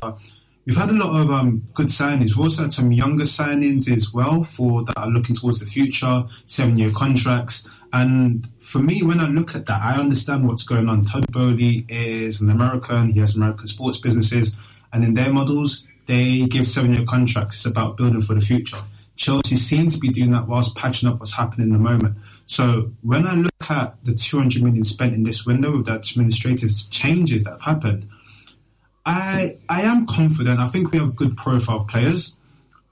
[0.66, 2.30] We've had a lot of um, good signings.
[2.30, 6.24] We've also had some younger signings as well for that are looking towards the future,
[6.46, 7.68] seven-year contracts.
[7.94, 11.04] And for me, when I look at that, I understand what's going on.
[11.04, 13.10] Todd Boehly is an American.
[13.10, 14.56] He has American sports businesses.
[14.94, 17.56] And in their models, they give seven-year contracts.
[17.56, 18.82] It's about building for the future.
[19.16, 22.18] Chelsea seems to be doing that whilst patching up what's happening in the moment.
[22.48, 26.72] So when I look at the 200 million spent in this window with the administrative
[26.90, 28.10] changes that have happened,
[29.06, 30.60] I I am confident.
[30.60, 32.36] I think we have good profile of players.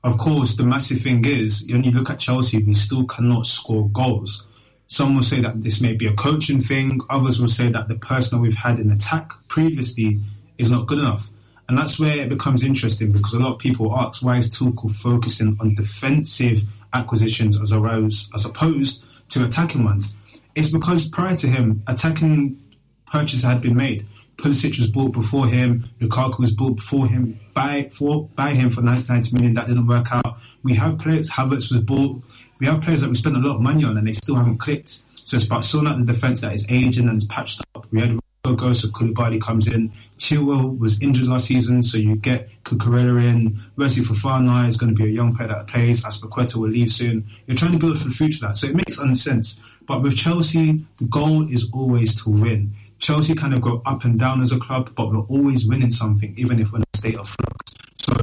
[0.03, 3.89] Of course, the massive thing is when you look at Chelsea, we still cannot score
[3.89, 4.45] goals.
[4.87, 7.01] Some will say that this may be a coaching thing.
[7.09, 10.19] Others will say that the person that we've had in attack previously
[10.57, 11.29] is not good enough.
[11.69, 14.91] And that's where it becomes interesting because a lot of people ask why is Tuchel
[14.91, 20.11] focusing on defensive acquisitions as opposed, as opposed to attacking ones?
[20.55, 22.59] It's because prior to him, attacking
[23.05, 24.07] purchases had been made.
[24.37, 25.87] Pulisic was bought before him.
[26.01, 29.53] Lukaku was bought before him by for by him for 90 million.
[29.53, 30.39] That didn't work out.
[30.63, 31.29] We have players.
[31.29, 32.19] Havertz was bought.
[32.59, 34.57] We have players that we spent a lot of money on and they still haven't
[34.57, 35.03] clicked.
[35.23, 37.85] So it's about sorting out the defense that is aging and patched up.
[37.91, 39.91] We had Rogo, so Koulibaly comes in.
[40.17, 43.61] Chilwell was injured last season, so you get Cucurella in.
[43.75, 46.05] Wesley Fofana is going to be a young player that plays.
[46.05, 47.29] Azpilicueta will leave soon.
[47.47, 48.55] You're trying to build for the future that.
[48.55, 49.59] So it makes sense.
[49.85, 52.75] But with Chelsea, the goal is always to win.
[52.99, 56.33] Chelsea kind of go up and down as a club, but we're always winning something,
[56.37, 57.73] even if we're in a state of flux.
[57.97, 58.13] So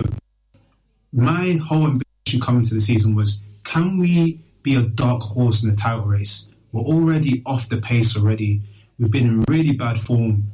[1.12, 5.68] my whole ambition coming to the season was, can we be a dark horse in
[5.68, 6.46] the title race?
[6.72, 8.62] We're already off the pace already.
[8.98, 10.52] We've been in really bad form.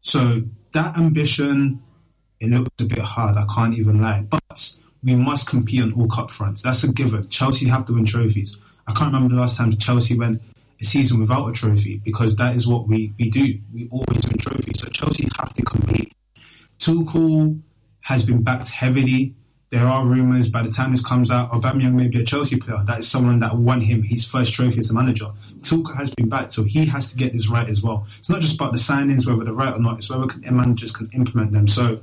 [0.00, 1.82] So that ambition,
[2.40, 4.20] it looks a bit hard, I can't even lie.
[4.22, 6.62] But we must compete on all cup fronts.
[6.62, 7.28] That's a given.
[7.28, 8.56] Chelsea have to win trophies.
[8.86, 10.42] I can't remember the last time Chelsea went
[10.80, 13.58] a season without a trophy because that is what we, we do.
[13.72, 14.80] We always win trophies.
[14.80, 16.12] So Chelsea have to compete.
[16.78, 17.60] Tuchel
[18.00, 19.34] has been backed heavily.
[19.70, 22.82] There are rumours by the time this comes out, Aubameyang may be a Chelsea player.
[22.86, 25.30] That is someone that won him his first trophy as a manager.
[25.60, 28.06] Tuchel has been backed, so he has to get this right as well.
[28.18, 29.98] It's not just about the signings, whether they're right or not.
[29.98, 31.68] It's whether managers can implement them.
[31.68, 32.00] So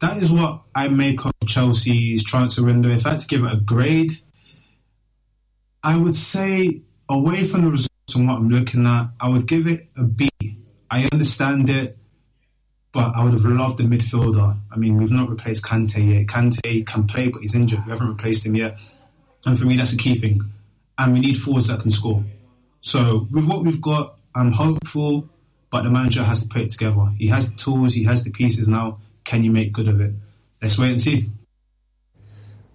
[0.00, 2.90] that is what I make of Chelsea's transfer window.
[2.90, 4.18] If I had to give it a grade,
[5.82, 9.66] I would say away from the results and what I'm looking at, I would give
[9.66, 10.28] it a B.
[10.90, 11.96] I understand it,
[12.92, 14.56] but I would have loved the midfielder.
[14.70, 16.26] I mean, we've not replaced Kante yet.
[16.26, 17.84] Kante can play, but he's injured.
[17.84, 18.78] We haven't replaced him yet.
[19.46, 20.42] And for me, that's a key thing.
[20.98, 22.24] And we need forwards that can score.
[22.80, 25.28] So with what we've got, I'm hopeful,
[25.70, 27.12] but the manager has to put it together.
[27.16, 28.98] He has the tools, he has the pieces now.
[29.24, 30.12] Can you make good of it?
[30.60, 31.30] Let's wait and see.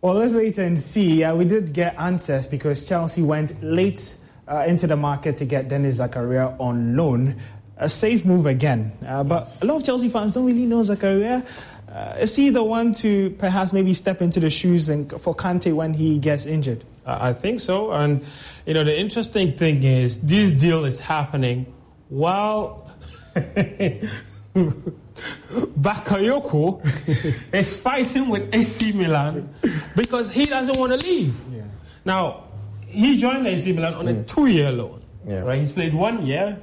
[0.02, 1.24] Well, let's wait and see.
[1.24, 4.14] Uh, we did get answers because Chelsea went late
[4.48, 7.36] uh, into the market to get Denis Zakaria on loan.
[7.78, 8.92] A safe move again.
[9.06, 11.46] Uh, but a lot of Chelsea fans don't really know Zakaria.
[11.90, 15.74] Uh, is he the one to perhaps maybe step into the shoes and for Kante
[15.74, 16.84] when he gets injured?
[17.06, 17.92] I think so.
[17.92, 18.24] And,
[18.66, 21.66] you know, the interesting thing is this deal is happening
[22.10, 22.92] while
[25.80, 26.82] Bakayoko
[27.54, 29.54] is fighting with AC Milan
[29.96, 31.36] because he doesn't want to leave.
[31.52, 31.64] Yeah.
[32.04, 32.46] Now,
[32.88, 35.02] he joined AC Milan on a two year loan.
[35.26, 35.40] Yeah.
[35.42, 35.60] Right?
[35.60, 36.60] He's played one year.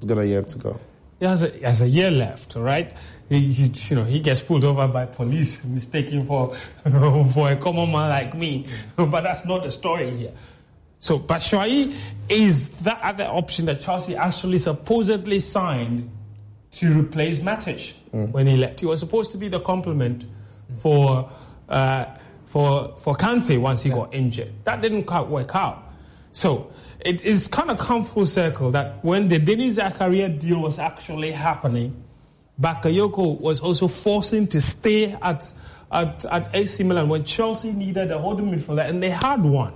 [0.00, 0.80] He's got a year to go.
[1.18, 2.94] He has a, he has a year left, all right?
[3.28, 6.54] He, he, you know, he gets pulled over by police, mistaken for
[7.32, 8.66] for a common man like me.
[8.96, 10.32] but that's not the story here.
[10.98, 11.94] So Batshuayi
[12.28, 16.10] is that other option that Chelsea actually supposedly signed
[16.72, 18.30] to replace Matic mm.
[18.30, 18.80] when he left.
[18.80, 20.26] He was supposed to be the complement
[20.74, 21.30] for
[21.68, 22.06] uh,
[22.44, 23.96] for for Kante once he yeah.
[23.96, 24.52] got injured.
[24.64, 25.82] That didn't quite work out.
[26.32, 30.78] So it is kind of come full circle that when the Denis Zakaria deal was
[30.78, 32.02] actually happening,
[32.60, 35.52] Bakayoko was also forcing to stay at,
[35.92, 39.74] at, at AC Milan when Chelsea needed a holding midfielder, and they had one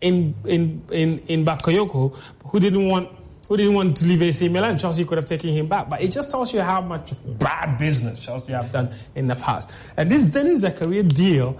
[0.00, 2.14] in, in, in, in Bakayoko
[2.44, 3.10] who didn't want
[3.48, 4.76] who didn't want to leave AC Milan.
[4.76, 5.88] Chelsea could have taken him back.
[5.88, 9.70] But it just tells you how much bad business Chelsea have done in the past.
[9.96, 11.58] And this Denis Zakaria deal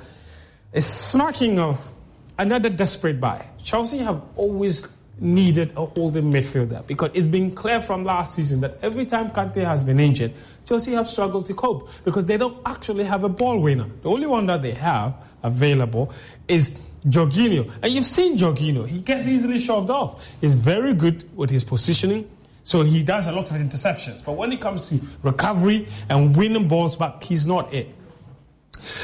[0.74, 1.90] is smacking of
[2.38, 3.44] another desperate buy.
[3.62, 4.86] Chelsea have always
[5.20, 9.64] needed a holding midfielder because it's been clear from last season that every time Kante
[9.64, 10.32] has been injured,
[10.64, 13.88] Chelsea have struggled to cope because they don't actually have a ball winner.
[14.02, 16.12] The only one that they have available
[16.46, 16.70] is
[17.06, 17.70] Jorginho.
[17.82, 18.86] And you've seen Jorginho.
[18.86, 20.24] He gets easily shoved off.
[20.40, 22.30] He's very good with his positioning.
[22.64, 24.22] So he does a lot of interceptions.
[24.24, 27.88] But when it comes to recovery and winning balls back, he's not it.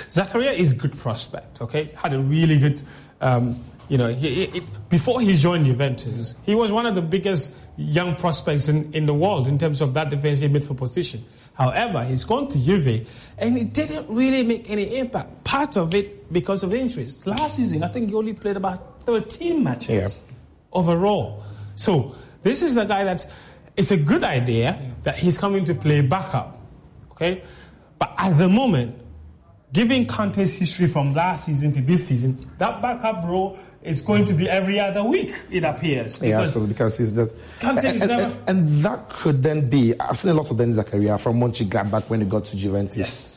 [0.09, 1.91] Zakaria is a good prospect, okay?
[1.97, 2.83] Had a really good
[3.21, 7.55] um, you know, he, he, before he joined Juventus, he was one of the biggest
[7.77, 11.25] young prospects in, in the world in terms of that defensive midfield position.
[11.55, 15.45] However, he's gone to Juve and it didn't really make any impact.
[15.45, 17.25] Part of it because of injuries.
[17.27, 20.35] Last season, I think he only played about 13 matches yeah.
[20.73, 21.45] overall.
[21.77, 23.27] So this is a guy that
[23.77, 26.59] it's a good idea that he's coming to play backup.
[27.13, 27.43] Okay?
[27.99, 28.97] But at the moment,
[29.75, 34.33] given Kante's history from last season to this season, that backup role is going to
[34.33, 36.23] be every other week, it appears.
[36.23, 37.35] Yeah, absolutely, because he's just.
[37.59, 38.23] Kante and, is never.
[38.23, 39.99] And, and, that could then be.
[40.01, 42.97] I've seen a lot of Denis Zakaria from Mönchengladbach when he got to Juventus.
[42.97, 43.31] Yes.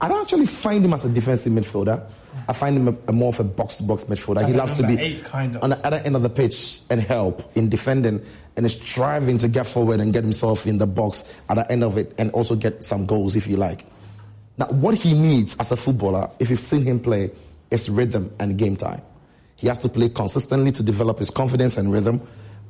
[0.00, 2.02] I don't actually find him as a defensive midfielder.
[2.48, 4.46] I find him a, a more of a box to box midfielder.
[4.46, 5.62] he loves to be kind of.
[5.62, 8.24] on the other end of the pitch and help in defending
[8.56, 11.82] and is striving to get forward and get himself in the box at the end
[11.82, 13.86] of it and also get some goals if you like.
[14.56, 17.30] Now, what he needs as a footballer, if you've seen him play,
[17.70, 19.02] is rhythm and game time.
[19.56, 22.20] He has to play consistently to develop his confidence and rhythm.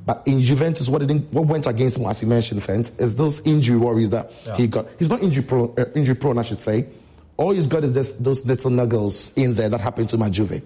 [0.05, 3.77] But in Juventus, what, what went against him, as you mentioned, Fence, is those injury
[3.77, 4.55] worries that yeah.
[4.55, 4.87] he got.
[4.99, 6.87] He's not injury prone, uh, injury prone, I should say.
[7.37, 10.61] All he's got is this, those little nuggles in there that happened to my Juve.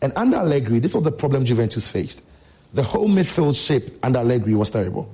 [0.00, 2.22] And under Allegri, this was the problem Juventus faced.
[2.74, 5.08] The whole midfield shape under Allegri was terrible.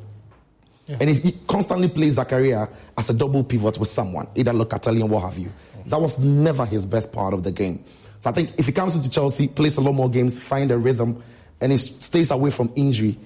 [0.88, 0.96] Yeah.
[1.00, 5.20] And he constantly plays Zakaria as a double pivot with someone, either Locatelli or what
[5.24, 5.52] have you.
[5.86, 7.84] That was never his best part of the game.
[8.20, 10.78] So I think if he comes into Chelsea, plays a lot more games, find a
[10.78, 11.22] rhythm,
[11.60, 13.18] and he stays away from injury,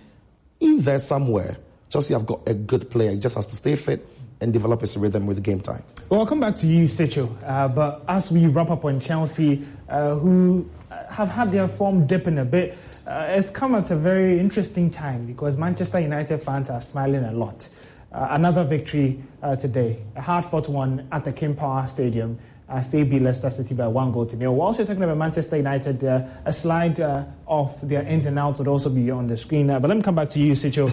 [0.60, 1.56] in there somewhere,
[1.88, 3.10] Chelsea have got a good player.
[3.10, 4.06] He just has to stay fit
[4.40, 5.82] and develop his rhythm with game time.
[6.08, 7.36] Well, I'll come back to you, Secho.
[7.44, 10.68] Uh, but as we wrap up on Chelsea, uh, who
[11.08, 15.26] have had their form dipping a bit, uh, it's come at a very interesting time
[15.26, 17.68] because Manchester United fans are smiling a lot.
[18.12, 22.38] Uh, another victory uh, today, a hard-fought one at the King Power Stadium.
[22.68, 24.54] As they beat Leicester City by one goal to nil.
[24.54, 26.02] We're also talking about Manchester United.
[26.02, 29.68] Uh, a slide uh, of their ins and outs would also be on the screen.
[29.68, 30.88] Uh, but let me come back to you, Secho.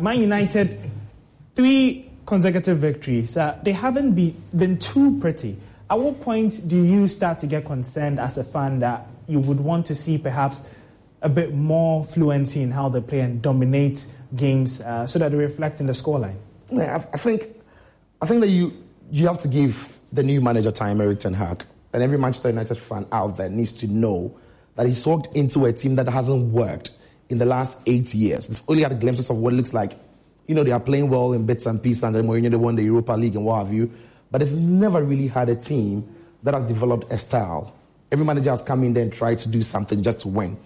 [0.00, 0.80] Man United,
[1.54, 3.36] three consecutive victories.
[3.62, 5.58] they haven't be, been too pretty.
[5.90, 9.60] At what point do you start to get concerned as a fan that you would
[9.60, 10.62] want to see perhaps
[11.22, 15.38] a bit more fluency in how they play and dominate games uh, so that they
[15.38, 16.36] reflect in the scoreline?
[16.70, 17.48] Yeah, I, think,
[18.20, 18.72] I think that you,
[19.10, 22.76] you have to give the new manager time, Erik Ten Hag, and every Manchester United
[22.76, 24.38] fan out there needs to know
[24.76, 26.92] that he's walked into a team that hasn't worked
[27.28, 28.48] in the last eight years.
[28.48, 29.98] They've only had glimpses of what it looks like.
[30.46, 32.76] You know, they are playing well in bits and pieces, and then Mourinho, they won
[32.76, 33.90] the Europa League and what have you.
[34.30, 36.08] But they've never really had a team
[36.42, 37.74] that has developed a style.
[38.12, 40.56] Every manager has come in there and tried to do something just to win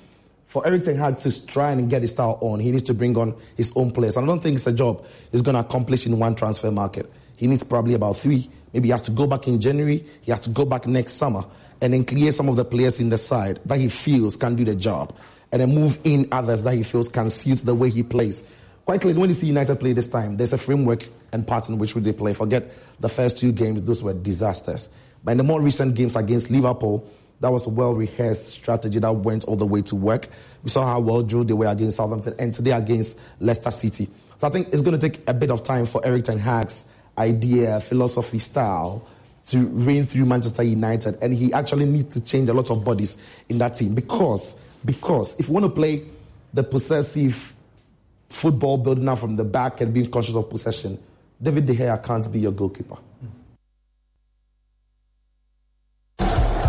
[0.53, 3.17] for Erik Ten Hag to try and get his style on, he needs to bring
[3.17, 4.19] on his own players.
[4.19, 7.11] And I don't think it's a job he's going to accomplish in one transfer market.
[7.37, 8.51] He needs probably about three.
[8.75, 10.07] Maybe he has to go back in January.
[10.21, 11.47] He has to go back next summer
[11.81, 14.63] and then clear some of the players in the side that he feels can do
[14.63, 15.17] the job,
[15.53, 18.45] and then move in others that he feels can suit the way he plays.
[18.85, 21.95] quite clearly, when you see United play this time, there's a framework and pattern which
[21.95, 22.35] they play.
[22.35, 22.71] Forget
[23.01, 24.91] the first two games; those were disasters.
[25.25, 27.09] But in the more recent games against Liverpool,
[27.43, 30.29] that was a well rehearsed strategy that went all the way to work.
[30.63, 34.09] We saw how well drilled they were against Southampton and today against Leicester City.
[34.39, 36.89] So I think it's going to take a bit of time for Erik Ten Hag's
[37.19, 39.07] idea, philosophy, style
[39.47, 41.19] to reign through Manchester United.
[41.21, 43.19] And he actually needs to change a lot of bodies
[43.49, 46.05] in that team because, because if you want to play
[46.55, 47.55] the possessive
[48.29, 50.97] football building up from the back and being conscious of possession,
[51.43, 52.99] David De Gea can't be your goalkeeper.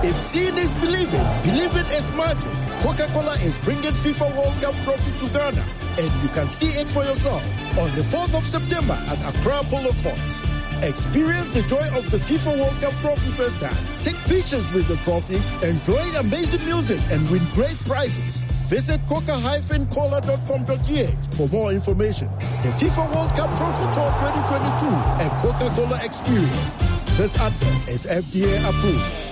[0.05, 2.51] If seeing is believing, believing is magic.
[2.83, 5.63] Coca-Cola is bringing FIFA World Cup trophy to Ghana,
[5.97, 7.41] and you can see it for yourself
[7.79, 10.43] on the 4th of September at Accra Polo Courts.
[10.83, 13.77] Experience the joy of the FIFA World Cup trophy firsthand.
[14.03, 18.35] Take pictures with the trophy, enjoy amazing music, and win great prizes.
[18.67, 22.27] Visit coca-cola.com.gh for more information.
[22.63, 24.91] The FIFA World Cup Trophy Tour 2022
[25.23, 26.67] and Coca-Cola Experience.
[27.15, 29.22] This advert is FDA approved.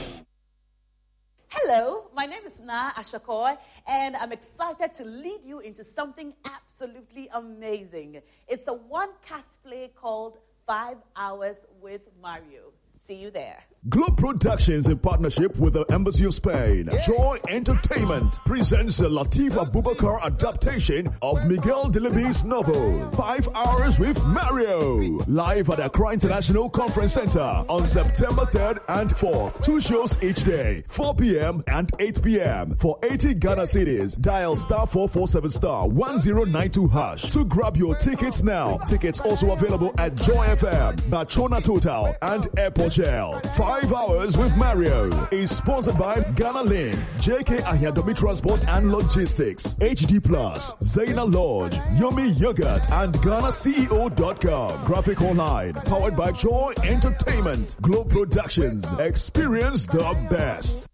[1.73, 3.57] Hello, my name is Na Ashakoy,
[3.87, 8.21] and I'm excited to lead you into something absolutely amazing.
[8.49, 12.73] It's a one cast play called Five Hours with Mario.
[12.99, 13.63] See you there.
[13.89, 20.21] Globe Productions in partnership with the Embassy of Spain, Joy Entertainment presents the Latif Abubakar
[20.21, 27.39] adaptation of Miguel Delibes' novel, Five Hours with Mario, live at Accra International Conference Center
[27.39, 29.63] on September 3rd and 4th.
[29.63, 31.63] Two shows each day, 4 p.m.
[31.65, 32.75] and 8 p.m.
[32.75, 38.77] For 80 Ghana cities, dial star 447 star 1092 hash to grab your tickets now.
[38.85, 43.41] Tickets also available at Joy FM, Bachona Total, and Airport Shell.
[43.71, 50.21] Five Hours with Mario is sponsored by Ghana Link, JK Ahyadomi Transport and Logistics, HD
[50.21, 54.83] Plus, Zaina Lodge, Yummy Yogurt, and GhanaCEO.com.
[54.83, 58.91] Graphic Online, powered by Joy Entertainment, Globe Productions.
[58.99, 60.87] Experience the best.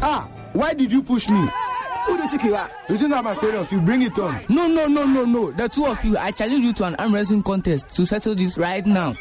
[0.00, 1.50] Ah, why did you push me?
[2.06, 2.70] Who do you think you are?
[2.88, 3.82] You think I'm afraid of you?
[3.82, 4.40] Bring it on.
[4.48, 5.50] No, no, no, no, no.
[5.52, 8.56] The two of you, I challenge you to an arm wrestling contest to settle this
[8.56, 9.12] right now.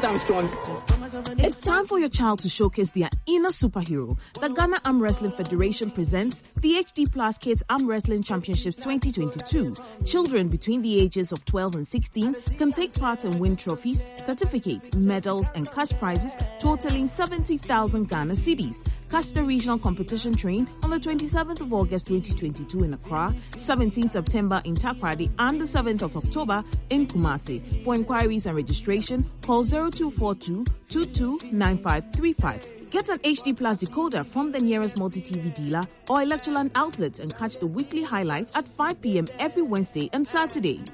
[0.00, 0.48] Strong?
[1.38, 4.18] It's time for your child to showcase their inner superhero.
[4.40, 9.76] The Ghana Arm Wrestling Federation presents the HD Plus Kids Arm Wrestling Championships 2022.
[10.06, 14.94] Children between the ages of 12 and 16 can take part and win trophies, certificates,
[14.96, 18.82] medals, and cash prizes totaling 70,000 Ghana cedis.
[19.10, 24.62] Catch the regional competition train on the 27th of August 2022 in Accra, 17th September
[24.64, 27.82] in Takoradi, and the 7th of October in Kumasi.
[27.82, 32.66] For inquiries and registration, call 0242 229535.
[32.90, 37.58] Get an HD Plus decoder from the nearest multi-TV dealer or Electroland outlet and catch
[37.58, 39.26] the weekly highlights at 5 p.m.
[39.40, 40.84] every Wednesday and Saturday.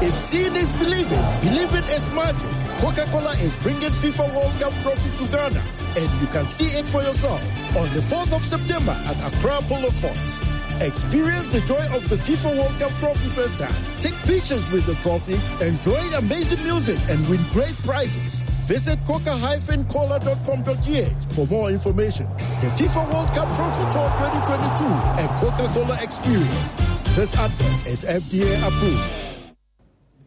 [0.00, 2.48] If seeing is believing, believing is magic.
[2.78, 5.60] Coca-Cola is bringing FIFA World Cup trophy to Ghana,
[5.96, 7.42] and you can see it for yourself
[7.74, 10.44] on the 4th of September at Accra Polo Courts.
[10.80, 13.74] Experience the joy of the FIFA World Cup trophy first time.
[14.00, 18.34] Take pictures with the trophy, enjoy amazing music, and win great prizes.
[18.70, 22.28] Visit coca-cola.com.gh for more information.
[22.62, 24.86] The FIFA World Cup Trophy Tour 2022
[25.18, 26.70] and Coca-Cola Experience.
[27.16, 29.27] This advert is FDA approved.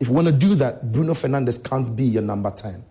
[0.02, 2.84] If you want to do that, Bruno Fernandes can't be your number 10.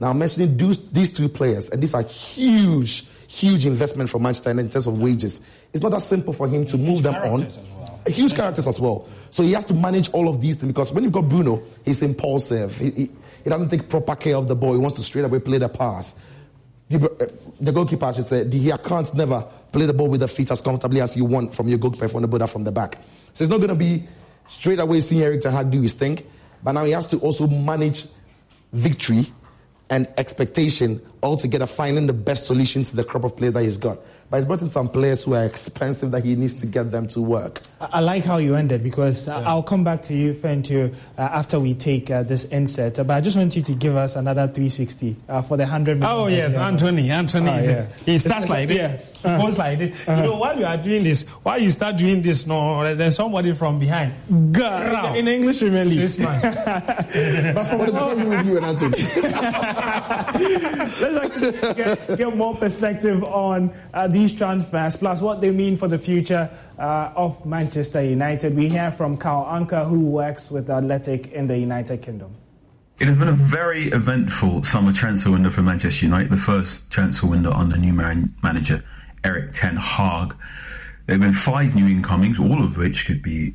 [0.00, 4.68] Now, I'm mentioning these, two players, and these are huge, huge investment for Manchester United
[4.68, 5.42] in terms of wages.
[5.74, 7.48] It's not that simple for him to move them on.
[7.76, 8.00] well.
[8.06, 9.06] Huge characters as well.
[9.30, 12.00] So he has to manage all of these things because when you've got Bruno, he's
[12.00, 12.78] impulsive.
[12.78, 13.10] He, he,
[13.44, 14.72] he doesn't take proper care of the ball.
[14.72, 16.14] He wants to straight away play the pass.
[16.88, 20.50] The, the goalkeeper, I should say, he can't never play the ball with the feet
[20.50, 22.64] as comfortably as you want from your goalkeeper if you want to put that from
[22.64, 22.96] the back.
[23.34, 24.08] So it's not going to be
[24.46, 26.24] straight away seeing Erik Ten Hag do his thing.
[26.64, 28.06] But now he has to also manage
[28.72, 29.30] victory
[29.90, 33.98] and expectation altogether, finding the best solution to the crop of players that he's got.
[34.30, 37.06] But he's brought in some players who are expensive that he needs to get them
[37.08, 37.60] to work.
[37.80, 41.20] I I like how you ended because I- I'll come back to you, Fentuo, uh,
[41.20, 42.98] after we take uh, this insert.
[42.98, 46.00] Uh, but I just want you to give us another 360 uh, for the 100
[46.00, 46.16] million.
[46.16, 46.66] Oh yes, Yeah.
[46.66, 47.10] Antony.
[47.10, 47.50] Antony.
[47.58, 47.86] Is yeah.
[48.04, 48.78] He starts like this.
[49.24, 49.36] yeah.
[49.36, 50.08] He goes like this.
[50.08, 50.22] Uh-huh.
[50.22, 53.52] You know, while you are doing this, while you start doing this, no, there's somebody
[53.54, 54.12] from behind.
[54.52, 56.08] God, in English Premier League.
[56.08, 56.44] Six months.
[57.54, 58.98] but for What is more- with you and Antony?
[61.00, 65.88] Let's actually get, get more perspective on uh, these transfers, plus what they mean for
[65.88, 66.48] the future
[66.78, 68.56] uh, of Manchester United.
[68.56, 72.34] We hear from Carl Anka, who works with Athletic in the United Kingdom.
[73.00, 77.26] It has been a very eventful summer transfer window for Manchester United, the first transfer
[77.26, 78.84] window under new man- manager
[79.24, 80.34] Erik Ten Hag.
[81.06, 83.54] There have been five new incomings, all of which could be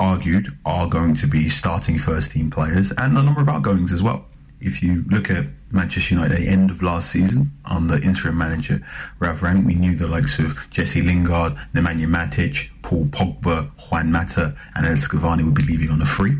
[0.00, 4.02] argued are going to be starting first team players, and a number of outgoings as
[4.02, 4.26] well.
[4.60, 8.84] If you look at Manchester United at the end of last season under interim manager
[9.18, 14.56] Ralf Rangnick, we knew the likes of Jesse Lingard, Nemanja Matic, Paul Pogba, Juan Mata,
[14.74, 16.36] and Edinson Cavani would be leaving on a free.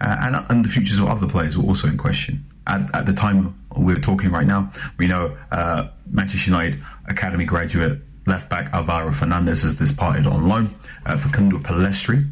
[0.00, 2.44] Uh, and, and the futures of other players were also in question.
[2.66, 8.00] At, at the time we're talking right now, we know uh, Manchester United academy graduate
[8.26, 10.74] left back Alvaro Fernandez has departed on loan.
[11.06, 12.30] Uh, Facundo Pellistri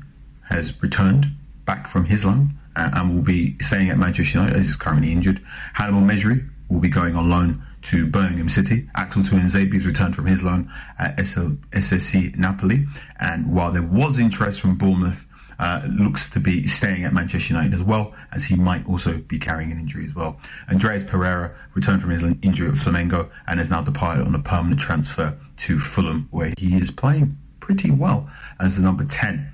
[0.49, 1.27] has returned
[1.65, 5.13] back from his loan uh, and will be staying at Manchester United as he's currently
[5.13, 5.41] injured.
[5.75, 8.89] Hannibal Mejbri will be going on loan to Birmingham City.
[8.95, 12.87] Axel Tuanzebe has returned from his loan at SSC Napoli.
[13.19, 15.27] And while there was interest from Bournemouth
[15.59, 19.39] uh, looks to be staying at Manchester United as well, as he might also be
[19.39, 20.41] carrying an injury as well.
[20.71, 24.81] Andreas Pereira returned from his injury at Flamengo and has now departed on a permanent
[24.81, 29.53] transfer to Fulham, where he is playing pretty well as the number 10.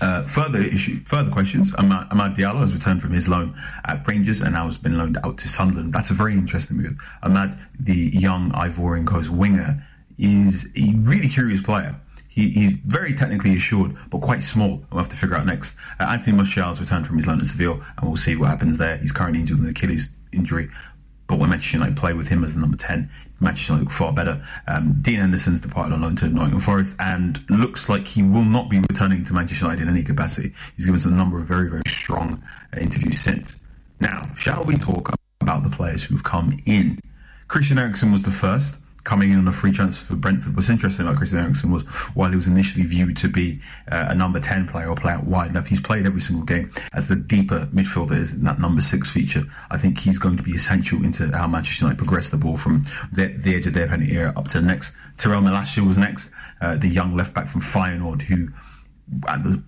[0.00, 1.74] Uh, further issue, further questions.
[1.74, 5.18] Ahmad, Amad Diallo has returned from his loan at Rangers and now has been loaned
[5.24, 5.92] out to Sunderland.
[5.92, 6.96] That's a very interesting move.
[7.22, 9.84] Ahmad, the young Ivorian Coast winger,
[10.18, 11.96] is a really curious player.
[12.28, 14.84] He, he's very technically assured, but quite small.
[14.92, 15.74] We'll have to figure out next.
[15.98, 18.78] Uh, Anthony Martial has returned from his loan at Seville, and we'll see what happens
[18.78, 18.96] there.
[18.98, 20.70] He's currently injured with an Achilles injury.
[21.26, 23.10] But when Manchester United play with him as the number 10,
[23.40, 24.44] Manchester United look far better.
[24.66, 28.68] Um, Dean Henderson's departed on loan to Nottingham Forest and looks like he will not
[28.68, 30.52] be returning to Manchester United in any capacity.
[30.76, 32.42] He's given us a number of very, very strong
[32.76, 33.56] interviews since.
[34.00, 37.00] Now, shall we talk about the players who've come in?
[37.48, 38.76] Christian Eriksen was the first
[39.08, 40.54] coming in on a free transfer for Brentford.
[40.54, 41.82] What's interesting about Christian Eriksen was
[42.12, 43.58] while he was initially viewed to be
[43.90, 46.70] uh, a number 10 player or play out wide left, he's played every single game
[46.92, 49.46] as the deeper midfielder is in that number six feature.
[49.70, 52.84] I think he's going to be essential into how Manchester United progress the ball from
[53.10, 54.92] the, edge of their penalty area up to the next.
[55.16, 56.28] Tyrell Malacia was next,
[56.60, 58.50] uh, the young left back from Feyenoord who
[59.26, 59.62] at the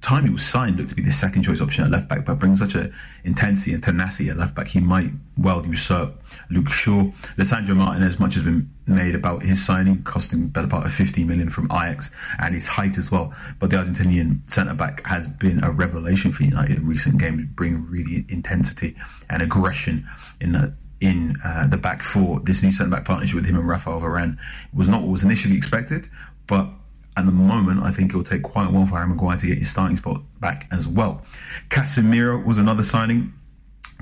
[0.00, 2.38] time he was signed looked to be the second choice option at left back, but
[2.38, 2.90] brings such a
[3.24, 6.18] intensity and tenacity at left back, he might well usurp
[6.48, 7.10] Luke Shaw.
[7.36, 12.10] Lisandro Martinez, much has been made about his signing, costing of 15 million from Ajax
[12.38, 13.34] and his height as well.
[13.58, 17.86] But the Argentinian centre back has been a revelation for United in recent games, bringing
[17.86, 18.96] really intensity
[19.28, 20.08] and aggression
[20.40, 22.40] in the in uh, the back four.
[22.40, 24.38] This new centre back partnership with him and Rafael Varane
[24.72, 26.08] was not what was initially expected,
[26.46, 26.68] but
[27.16, 29.58] at the moment, I think it'll take quite a while for Harry Maguire to get
[29.58, 31.22] his starting spot back as well.
[31.70, 33.32] Casemiro was another signing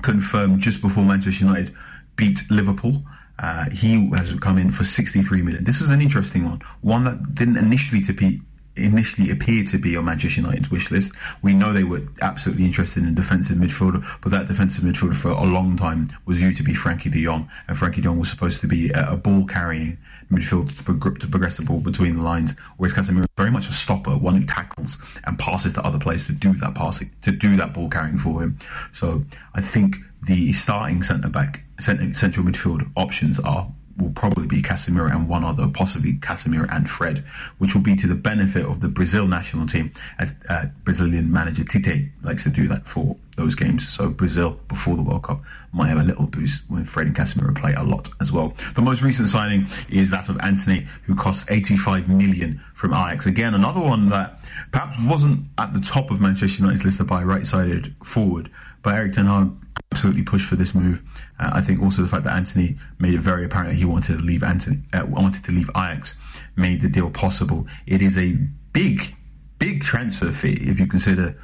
[0.02, 1.74] confirmed just before Manchester United
[2.16, 3.04] beat Liverpool.
[3.38, 5.64] Uh, he has come in for 63 million.
[5.64, 8.40] This is an interesting one, one that didn't initially to be
[8.76, 11.12] initially appear to be on Manchester United's wish list.
[11.42, 15.28] We know they were absolutely interested in a defensive midfielder, but that defensive midfielder for
[15.28, 18.30] a long time was viewed to be Frenkie de Jong, and Frenkie de Jong was
[18.30, 19.96] supposed to be a, a ball carrying
[20.30, 23.68] midfield to, prog- to progress the ball between the lines, whereas Casemiro is very much
[23.68, 27.30] a stopper, one who tackles and passes to other players to do that passing, to
[27.30, 28.58] do that ball carrying for him.
[28.92, 29.24] So
[29.54, 33.68] I think the starting centre back, central midfield options are
[33.98, 37.24] will probably be Casemiro and one other, possibly Casemiro and Fred,
[37.58, 41.64] which will be to the benefit of the Brazil national team, as uh, Brazilian manager
[41.64, 43.88] Tite likes to do that for those games.
[43.88, 47.58] So Brazil, before the World Cup, might have a little boost when Fred and Casemiro
[47.58, 48.54] play a lot as well.
[48.74, 53.26] The most recent signing is that of Antony, who costs 85 million from Ajax.
[53.26, 54.40] Again, another one that
[54.72, 58.50] perhaps wasn't at the top of Manchester United's list of by right-sided forward,
[58.82, 59.50] but Erik Ten Hag
[59.94, 61.00] absolutely pushed for this move.
[61.38, 64.16] Uh, I think also the fact that Antony made it very apparent that he wanted
[64.18, 66.14] to leave Antony, uh, wanted to leave Ajax,
[66.56, 67.66] made the deal possible.
[67.86, 68.32] It is a
[68.72, 69.14] big,
[69.60, 71.40] big transfer fee if you consider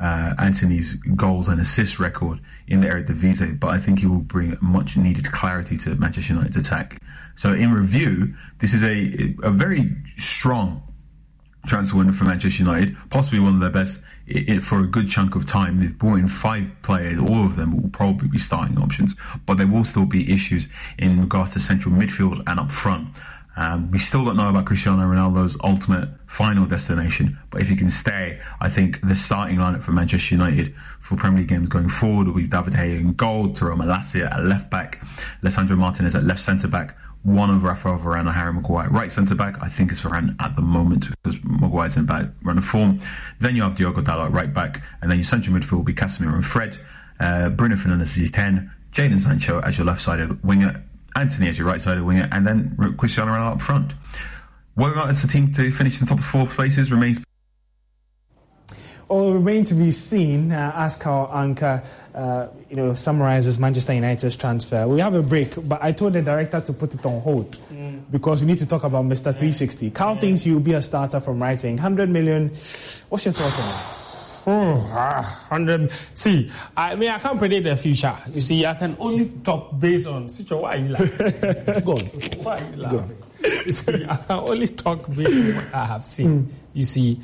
[0.00, 4.56] uh, Antony's goals and assist record in the Eredivisie, but I think he will bring
[4.60, 7.00] much needed clarity to Manchester United's attack.
[7.36, 10.82] So in review, this is a a very strong
[11.66, 15.34] transfer window for Manchester United, possibly one of their best it, for a good chunk
[15.34, 15.80] of time.
[15.80, 19.14] They've brought in five players, all of them will probably be starting options,
[19.46, 20.66] but there will still be issues
[20.98, 23.08] in regards to central midfield and up front.
[23.56, 27.88] Um, we still don't know about Cristiano Ronaldo's ultimate final destination, but if he can
[27.88, 32.26] stay, I think the starting lineup for Manchester United for Premier League games going forward
[32.26, 35.00] will be David Gea in goal, Malacia at left back,
[35.42, 38.88] Lisandro Martinez at left centre back, one of Rafael Varane or Harry Maguire.
[38.90, 42.58] Right centre back, I think it's Varane at the moment because Maguire's in bad run
[42.58, 43.00] of form.
[43.40, 46.34] Then you have Diogo Dalot right back, and then your central midfield will be Casemiro
[46.34, 46.78] and Fred.
[47.18, 50.84] Uh, Bruno Fernandes is 10, Jadon Sancho as your left-sided winger,
[51.16, 53.94] Antony as your right-sided winger, and then Cristiano Ronaldo up front.
[54.74, 57.20] Whether or not it's a team to finish in the top four places remains
[59.08, 60.96] Well, it remains to be seen, uh, as
[62.14, 64.86] uh, you know, summarizes Manchester United's transfer.
[64.86, 68.02] We have a break, but I told the director to put it on hold Mm.
[68.10, 69.24] because we need to talk about Mr.
[69.32, 69.90] 360.
[69.90, 71.74] Carl thinks he will be a starter from right wing.
[71.76, 72.48] 100 million.
[73.08, 74.00] What's your thoughts on that?
[74.46, 75.90] Oh, ah, 100.
[76.14, 78.14] See, I mean, I can't predict the future.
[78.32, 80.26] You see, I can only talk based on.
[80.28, 81.82] Sicho, why are you laughing?
[81.84, 82.04] Go on.
[82.44, 83.16] Why are you laughing?
[83.66, 86.52] You see, I can only talk based on what I have seen.
[86.74, 87.20] You see,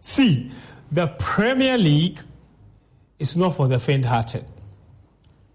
[0.00, 0.50] see,
[0.90, 2.18] the Premier League
[3.20, 4.44] is not for the faint-hearted.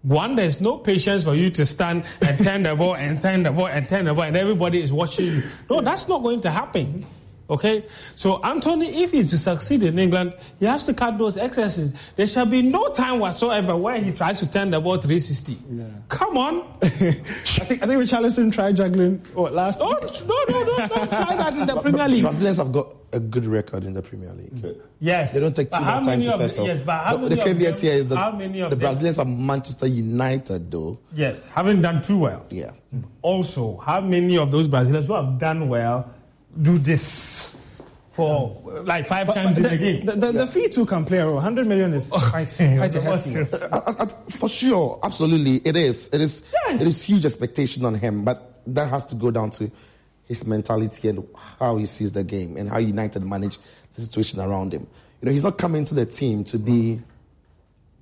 [0.02, 3.50] One, there's no patience for you to stand and turn the ball and turn the
[3.50, 5.42] ball and turn the ball, and everybody is watching you.
[5.68, 7.04] No, that's not going to happen.
[7.48, 7.84] Okay?
[8.16, 11.94] So, Antony, if he's to succeed in England, he has to cut those excesses.
[12.16, 15.56] There shall be no time whatsoever where he tries to turn the ball 360.
[16.08, 16.78] Come on.
[16.82, 19.80] I think I think Richarlison tried juggling what, last.
[19.80, 22.22] Oh, no, no, no, don't try that in the Premier League.
[22.22, 24.76] Brazilians have got a good record in the Premier League.
[25.00, 25.32] Yes.
[25.32, 26.66] They don't take too much time to of the- settle.
[26.66, 28.30] yes, but how the many of caveat them- here is that how
[28.68, 30.98] the Brazilians are Manchester United, though.
[31.14, 32.44] Yes, haven't done too well.
[32.50, 32.72] Yeah.
[33.22, 36.10] Also, how many of those Brazilians who have done well
[36.60, 37.56] do this
[38.10, 40.06] for like five times in the, a game?
[40.06, 41.34] The, the, the fee too can play a role.
[41.34, 43.62] 100 million is quite, quite a hefty one.
[43.62, 46.08] Uh, uh, uh, for sure, absolutely, It is.
[46.12, 46.80] It is, yes.
[46.80, 49.70] it is huge expectation on him, but that has to go down to
[50.24, 51.26] his mentality and
[51.60, 53.58] how he sees the game and how United manage
[53.94, 54.86] the situation around him.
[55.20, 57.00] You know, he's not coming to the team to be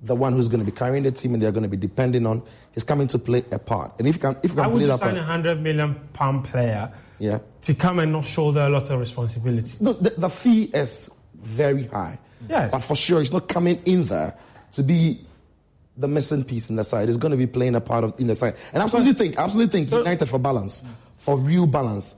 [0.01, 2.25] the one who's going to be carrying the team and they're going to be depending
[2.25, 2.41] on.
[2.73, 4.79] He's coming to play a part, and if you can, if you Why can would
[4.79, 7.39] play you that sign a part, hundred million pound player yeah.
[7.61, 9.77] to come and not shoulder a lot of responsibility?
[9.79, 12.19] No, the, the fee is very high.
[12.49, 12.71] Yes.
[12.71, 14.35] But for sure, he's not coming in there
[14.73, 15.25] to be
[15.97, 17.07] the missing piece in the side.
[17.07, 18.55] He's going to be playing a part of in the side.
[18.73, 20.83] And I absolutely think, absolutely think United for balance,
[21.17, 22.15] for real balance,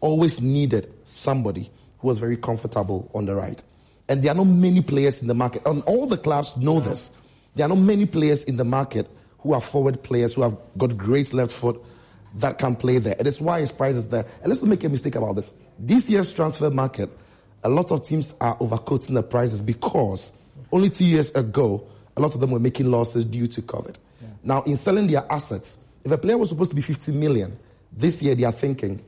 [0.00, 3.62] always needed somebody who was very comfortable on the right.
[4.08, 5.62] And there are not many players in the market.
[5.66, 7.10] And all the clubs know this.
[7.54, 9.08] There are not many players in the market
[9.40, 11.82] who are forward players who have got great left foot
[12.36, 13.16] that can play there.
[13.18, 14.24] It's why his price is there.
[14.42, 15.52] And let's not make a mistake about this.
[15.78, 17.10] This year's transfer market,
[17.64, 20.32] a lot of teams are overquoting the prices because
[20.72, 21.84] only two years ago,
[22.16, 23.96] a lot of them were making losses due to COVID.
[24.44, 27.58] Now, in selling their assets, if a player was supposed to be 50 million,
[27.92, 29.02] this year they are thinking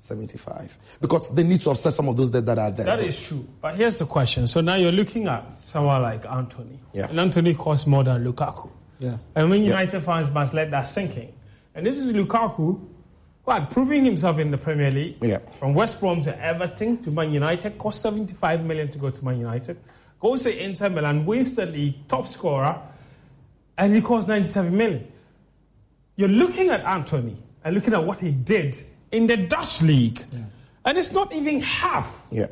[0.00, 2.86] 75 because they need to offset some of those debt that are there.
[2.86, 3.46] That So- is true.
[3.60, 4.46] But here's the question.
[4.46, 6.78] So now you're looking at someone like Antony.
[6.92, 7.08] Yeah.
[7.08, 8.68] And Antony costs more than Lukaku.
[9.00, 9.16] Yeah.
[9.34, 9.68] And when Yeah.
[9.68, 11.28] United fans must let that sink in.
[11.74, 12.80] And this is Lukaku,
[13.44, 15.16] who had proving himself in the Premier League.
[15.22, 15.38] Yeah.
[15.58, 19.38] From West Brom to Everton to Man United, cost 75 million to go to Man
[19.38, 19.78] United.
[20.20, 22.80] Goes to Inter Milan, wins the league, top scorer,
[23.76, 25.06] and he costs 97 million.
[26.16, 28.76] You're looking at Antony and looking at what he did
[29.12, 30.24] in the Dutch league.
[30.84, 32.46] And it's not even half Yeah.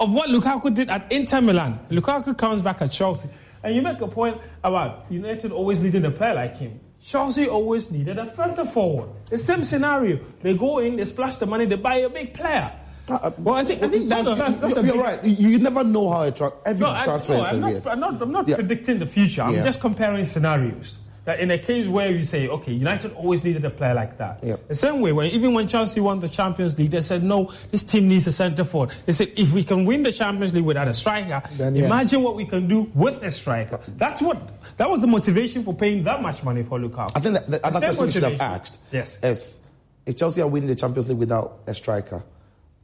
[0.00, 1.78] of what Lukaku did at Inter Milan.
[1.90, 3.28] Lukaku comes back at Chelsea.
[3.62, 6.80] And you make a point about United always needed a player like him.
[7.02, 9.08] Chelsea always needed a centre forward.
[9.26, 10.20] The same scenario.
[10.42, 12.70] They go in, they splash the money, they buy a big player.
[13.08, 15.24] Uh, uh, well, I think I think that's that's, that's a you're, big, you're right.
[15.24, 17.70] You, you never know how a tra- every No, I, transfer no, is I'm, a
[17.72, 17.86] not.
[17.92, 18.54] I'm not, I'm not Yeah.
[18.54, 19.42] predicting the future.
[19.42, 19.64] I'm Yeah.
[19.64, 20.98] just comparing scenarios.
[21.24, 24.40] That in a case where you say, okay, United always needed a player like that.
[24.42, 24.56] Yeah.
[24.66, 27.84] The same way, when even when Chelsea won the Champions League, they said, no, this
[27.84, 28.90] team needs a centre forward.
[29.06, 31.84] They said, if we can win the Champions League without a striker, Then, yeah.
[31.86, 33.78] imagine what we can do with a striker.
[33.96, 34.36] That's what
[34.78, 37.12] that was the motivation for paying that much money for Lukaku.
[37.14, 38.80] I think that, that, The that's same what we should have asked.
[38.90, 39.22] Yes.
[39.22, 39.60] Is
[40.06, 42.24] if Chelsea are winning the Champions League without a striker,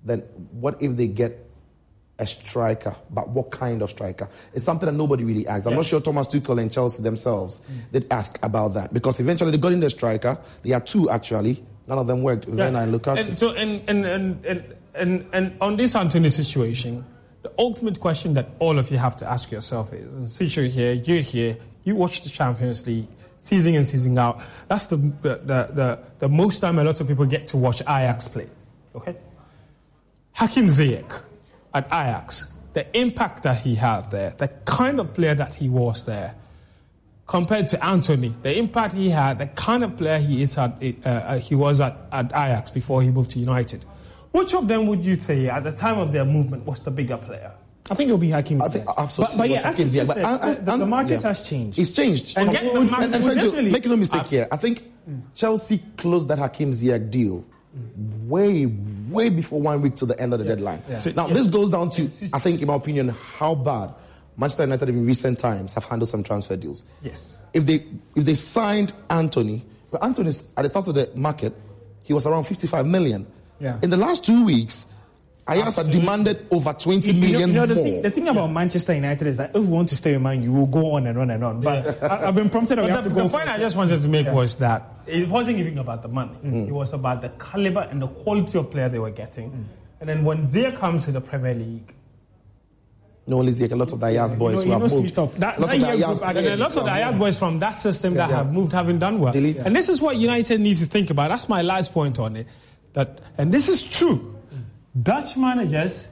[0.05, 0.20] then
[0.53, 1.47] what if they get
[2.19, 2.95] a striker?
[3.11, 4.29] But what kind of striker?
[4.53, 5.66] It's something that nobody really asked.
[5.66, 7.93] I'm not sure Thomas Tuchel and Chelsea themselves mm.
[7.93, 10.39] did ask about that because eventually they got in the striker.
[10.62, 11.64] They had two actually.
[11.87, 12.47] None of them worked.
[12.47, 13.19] Werner and Lukaku.
[13.19, 17.05] And so, and, and, and, and, and, and on this Antony situation,
[17.43, 20.93] the ultimate question that all of you have to ask yourself is, since you're here,
[20.93, 23.07] you're here, you watch the Champions League,
[23.39, 24.43] season in, season out.
[24.66, 27.81] That's the, the, the, the, the most time a lot of people get to watch
[27.83, 28.49] Ajax play.
[28.95, 29.16] Okay?
[30.33, 31.23] Hakim Ziyech
[31.79, 36.05] at Ajax, the impact that he had there, the kind of player that he was
[36.05, 36.35] there,
[37.26, 41.09] compared to Antony, the impact he had, the kind of player he is at, uh,
[41.09, 43.85] uh, he was at, at Ajax before he moved to United.
[44.33, 47.16] Which of them would you say at the time of their movement was the bigger
[47.16, 47.53] player?
[47.91, 48.61] I think it'll be Hakim.
[48.61, 49.37] I think absolutely.
[49.37, 50.07] But, but yeah, as Hakim you Ziyech.
[50.07, 51.29] said, But I- I- the, the market yeah.
[51.29, 51.79] has changed.
[51.79, 52.37] It's changed.
[52.37, 54.49] And From- yet the market and, and would definitely- make no mistake Uh, here.
[54.53, 54.83] I think
[55.35, 57.45] Chelsea closed that Hakim Ziyech deal
[58.26, 58.64] way,
[59.11, 60.82] way before one week to the end of the deadline.
[60.88, 60.98] Yeah.
[60.98, 61.34] So- now, yeah.
[61.34, 63.94] this goes down to, I think, in my opinion, how bad
[64.36, 66.84] Manchester United in recent times have handled some transfer deals.
[67.02, 67.36] Yes.
[67.52, 67.84] If they
[68.14, 71.54] if they signed Antony, but Antony's at the start of the market,
[72.04, 73.26] he was around 55 million.
[73.61, 73.78] Yeah.
[73.82, 74.86] In the last two weeks,
[75.49, 77.84] Ajax had demanded over 20 You know- million you know, the, more.
[77.84, 80.42] thing, the thing about Manchester United is that if we want to stay in Man,
[80.42, 81.61] you will go on and on and on.
[81.61, 83.22] But I, have been prompted that we But have the, to go.
[83.28, 86.36] the point I just wanted to make was that it wasn't even about the money.
[86.44, 86.68] Mm.
[86.68, 89.51] It was about the caliber and the quality of player they were getting.
[89.51, 89.64] Mm.
[90.01, 91.94] And then when Zia comes to the Premier League,
[93.26, 95.18] No, only a lot of the Ajax boys you who know, have moved.
[95.18, 95.34] up.
[95.36, 97.38] That- a lot that of the year Ajax group a lot of the Ajax boys
[97.38, 98.36] from that system that Yeah.
[98.36, 99.32] have moved, having done well.
[99.32, 99.64] Delete.
[99.66, 101.28] And this is what United needs to think about.
[101.30, 102.46] That's my last point on it.
[102.94, 104.34] That, and this is true.
[105.03, 106.09] Dutch managers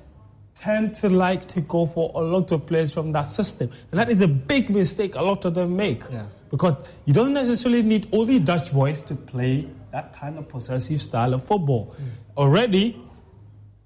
[0.55, 3.71] tend to like to go for a lot of players from that system.
[3.91, 6.03] And that is a big mistake a lot of them make.
[6.51, 6.75] Because
[7.05, 11.45] you don't necessarily need only Dutch boys to play that kind of possessive style of
[11.45, 11.95] football.
[11.97, 12.05] Hmm.
[12.39, 13.03] Already,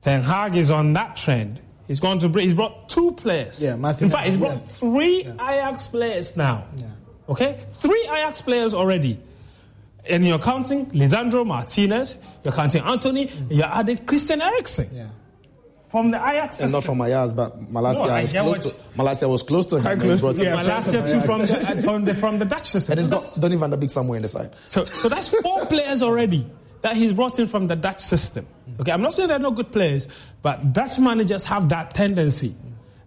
[0.03, 1.61] Ten Hag is on that trend.
[1.87, 3.63] He's going to bring, he's brought two players.
[3.63, 4.47] Yeah, Martin- In fact, he's yeah.
[4.49, 6.65] brought three Ajax players now.
[7.29, 7.65] Okay?
[7.75, 9.21] Three Ajax players already.
[10.11, 13.37] And you're counting Lisandro Martinez, you're counting Antony, mm.
[13.39, 15.11] and you're adding Christian Eriksen.
[15.89, 19.43] From the Ajax And not from Ajax, but Malacia No, was close to Malacia was
[19.43, 19.99] close to him.
[19.99, 20.37] Close to- him.
[20.45, 22.93] yeah, Malacia too from the, uh, from the from the Dutch system.
[22.93, 24.53] And he's So got Donny van der Beek somewhere in the side.
[24.67, 26.47] So, so that's four players already
[26.83, 28.47] that he's brought in from the Dutch system.
[28.71, 28.81] Mm.
[28.83, 30.07] Okay, I'm not saying they're not good players,
[30.43, 32.55] but Dutch managers have that tendency,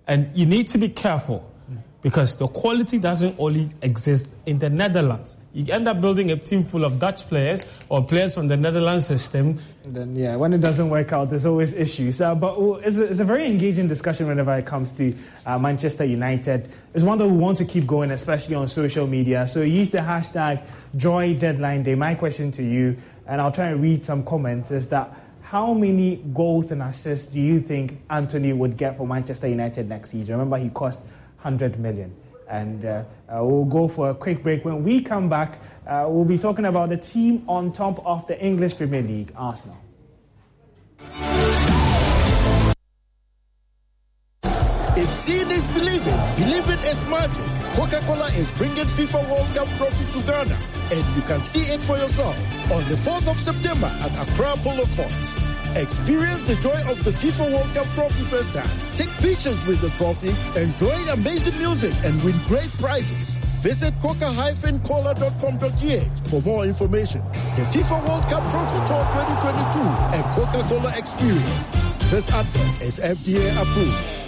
[0.06, 1.50] and you need to be careful
[2.04, 5.38] because the quality doesn't only exist in the Netherlands.
[5.54, 9.06] You end up building a team full of Dutch players or players from the Netherlands
[9.06, 9.60] system.
[9.86, 12.20] Then yeah, when it doesn't work out, there's always issues.
[12.20, 15.58] Uh, but uh, it's a, it's a very engaging discussion whenever it comes to uh,
[15.58, 16.70] Manchester United.
[16.94, 19.48] It's one that we want to keep going, especially on social media.
[19.48, 20.62] So use the hashtag
[20.98, 21.96] Joy Deadline Day.
[21.96, 25.10] My question to you, and I'll try and read some comments, is that
[25.42, 30.10] how many goals and assists do you think Antony would get for Manchester United next
[30.10, 30.34] season?
[30.34, 31.00] Remember, he cost
[31.44, 32.16] 100 million.
[32.50, 34.64] And uh, uh, we'll go for a quick break.
[34.64, 38.40] When we come back, uh, we'll be talking about the team on top of the
[38.40, 39.78] English Premier League, Arsenal.
[44.96, 47.46] If seeing is believing, believing is magic.
[47.76, 50.58] Coca-Cola is bringing FIFA World Cup trophy to Ghana,
[50.92, 52.38] and you can see it for yourself
[52.72, 55.43] on the 4th of September at Accra Polo Courts.
[55.76, 58.70] Experience the joy of the FIFA World Cup trophy first time.
[58.96, 63.30] Take pictures with the trophy, enjoy amazing music, and win great prizes.
[63.64, 67.22] Visit coca-cola.com.gh for more information.
[67.56, 69.80] The FIFA World Cup Trophy Tour 2022
[70.14, 71.66] and Coca-Cola Experience.
[72.12, 74.23] This advert is FDA approved.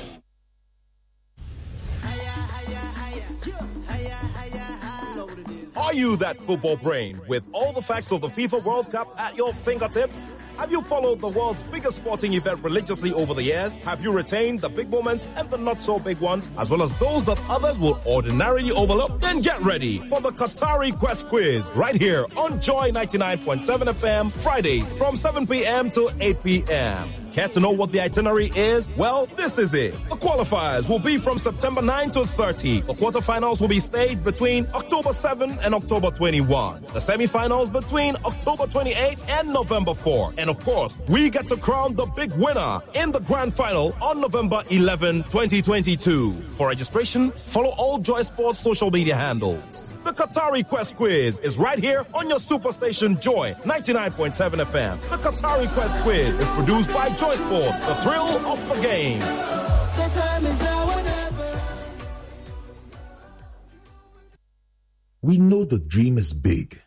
[5.95, 9.53] You that football brain with all the facts of the FIFA World Cup at your
[9.53, 10.27] fingertips?
[10.57, 13.77] Have you followed the world's biggest sporting event religiously over the years?
[13.77, 16.97] Have you retained the big moments and the not so big ones, as well as
[16.99, 19.19] those that others will ordinarily overlook?
[19.21, 23.61] Then get ready for the Qatari Quest Quiz right here on Joy 99.7
[23.93, 25.89] FM, Fridays from 7 p.m.
[25.91, 27.24] to 8 p.m.
[27.35, 28.87] Care to know what the itinerary is?
[28.95, 29.91] Well, this is it.
[30.07, 32.79] The qualifiers will be from September 9 to 30.
[32.83, 36.83] The quarterfinals will be staged between October 7 and October 21.
[36.83, 40.35] The semifinals between October 28 and November 4.
[40.37, 44.21] And of course, we get to crown the big winner in the grand final on
[44.21, 46.31] November 11, 2022.
[46.31, 49.93] For registration, follow all Joy Sports social media handles.
[50.05, 55.01] The Qatari Quest Quiz is right here on your superstation Joy 99.7 FM.
[55.09, 59.21] The Qatari Quest Quiz is produced by Joy Sports, the thrill of the game.
[65.21, 66.79] We know the dream is big.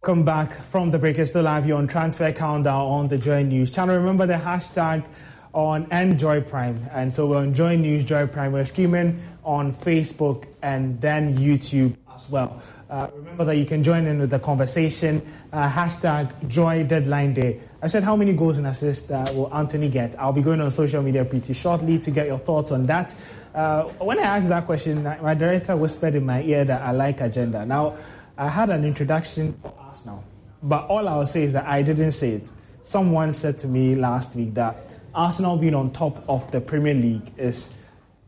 [0.00, 1.18] Welcome back from the break.
[1.18, 3.96] It's still live here on Transfer Countdown on the Joy News channel.
[3.96, 5.04] Remember the hashtag
[5.52, 6.88] on Enjoy Prime.
[6.92, 8.52] And so we're on Joy News, Joy Prime.
[8.52, 12.62] We're streaming on Facebook and then YouTube as well.
[12.90, 15.20] Uh, remember that you can join in with the conversation.
[15.52, 17.60] Uh, hashtag Joy Deadline Day.
[17.82, 20.18] I said, how many goals and assists uh, will Antony get?
[20.18, 23.14] I'll be going on social media pretty shortly to get your thoughts on that.
[23.54, 27.20] Uh, when I asked that question, my director whispered in my ear that I like
[27.20, 27.66] agenda.
[27.66, 27.96] Now,
[28.38, 30.24] I had an introduction for Arsenal,
[30.62, 32.50] but all I'll say is that I didn't say it.
[32.82, 34.76] Someone said to me last week that
[35.14, 37.70] Arsenal being on top of the Premier League is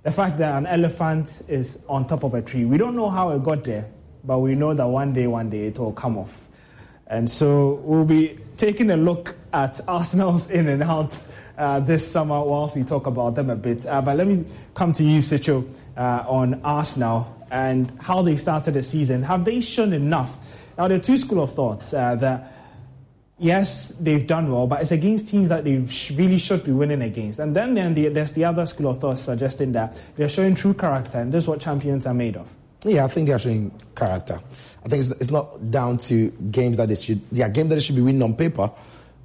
[0.03, 2.65] the fact that an elephant is on top of a tree.
[2.65, 3.89] We don't know how it got there,
[4.25, 6.49] but we know that one day, one day it will come off.
[7.07, 12.43] And so we'll be taking a look at Arsenal's in and outs uh, this summer
[12.43, 13.85] whilst we talk about them a bit.
[13.85, 14.45] Uh, but let me
[14.75, 19.23] come to you, Sicho, uh, on Arsenal and how they started the season.
[19.23, 20.69] Have they shown enough?
[20.79, 22.53] Now, there are two school of thoughts uh, that
[23.41, 25.77] yes, they've done well, but it's against teams that they
[26.15, 27.39] really should be winning against.
[27.39, 30.75] And then, then the, there's the other school of thought suggesting that they're showing true
[30.75, 32.55] character, and this is what champions are made of.
[32.85, 34.41] Yeah, I think they're showing character.
[34.85, 37.21] I think it's, it's not down to games that they should.
[37.31, 38.71] They are games that they should be winning on paper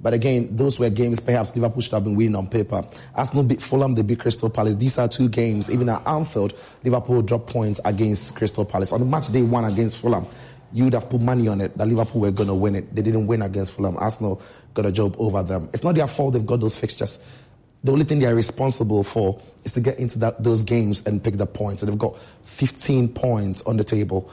[0.00, 2.86] but again, those were games perhaps Liverpool should have been winning on paper.
[3.14, 4.74] Arsenal beat Fulham, they beat Crystal Palace.
[4.74, 5.70] These are two games.
[5.70, 6.52] Even at Anfield,
[6.84, 8.92] Liverpool dropped points against Crystal Palace.
[8.92, 10.26] On the match day one against Fulham,
[10.72, 12.94] you would have put money on it that Liverpool were going to win it.
[12.94, 13.96] They didn't win against Fulham.
[13.96, 14.42] Arsenal
[14.74, 15.70] got a job over them.
[15.72, 17.18] It's not their fault they've got those fixtures.
[17.86, 21.22] The only thing they are responsible for is to get into that, those games and
[21.22, 21.82] pick the points.
[21.82, 24.28] And they've got 15 points on the table.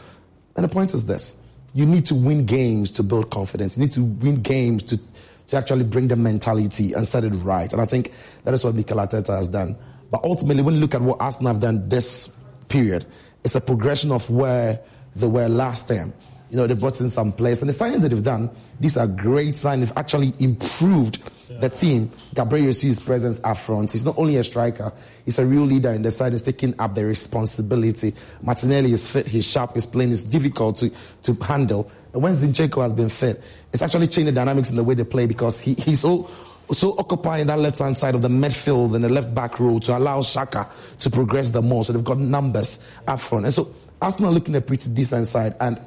[0.56, 1.39] And the point is this
[1.76, 3.78] you need to win games to build confidence.
[3.78, 4.99] You need to win games to
[5.47, 7.72] to actually bring the mentality and set it right.
[7.72, 8.12] And I think
[8.43, 9.76] that is what Mikel Arteta has done.
[10.10, 12.36] But ultimately, when you look at what Arsenal have done this
[12.70, 13.06] period,
[13.43, 14.80] it's a progression of where
[15.16, 16.14] they were last time.
[16.49, 18.49] You know, they brought in some players, and the signings that they've done,
[18.80, 19.80] these are great signings.
[19.80, 21.20] They've actually improved.
[21.60, 22.12] The team.
[22.34, 23.91] Gabriel Jesus' presence up front.
[23.91, 24.91] He's not only a striker,
[25.26, 26.32] he's a real leader in the side.
[26.32, 28.14] He's taking up the responsibility.
[28.41, 30.91] Martinelli is fit, he's sharp, he's playing, it's difficult to,
[31.24, 31.91] to handle.
[32.14, 33.41] And when Zinchenko has been fit,
[33.72, 36.30] it's actually changed the dynamics in the way they play because he, he's so
[36.72, 39.97] so occupying that left hand side of the midfield and the left back row to
[39.97, 41.84] allow Xhaka to progress the more.
[41.84, 43.45] So they've got numbers up front.
[43.45, 45.56] And so Arsenal looking a pretty decent side.
[45.60, 45.80] And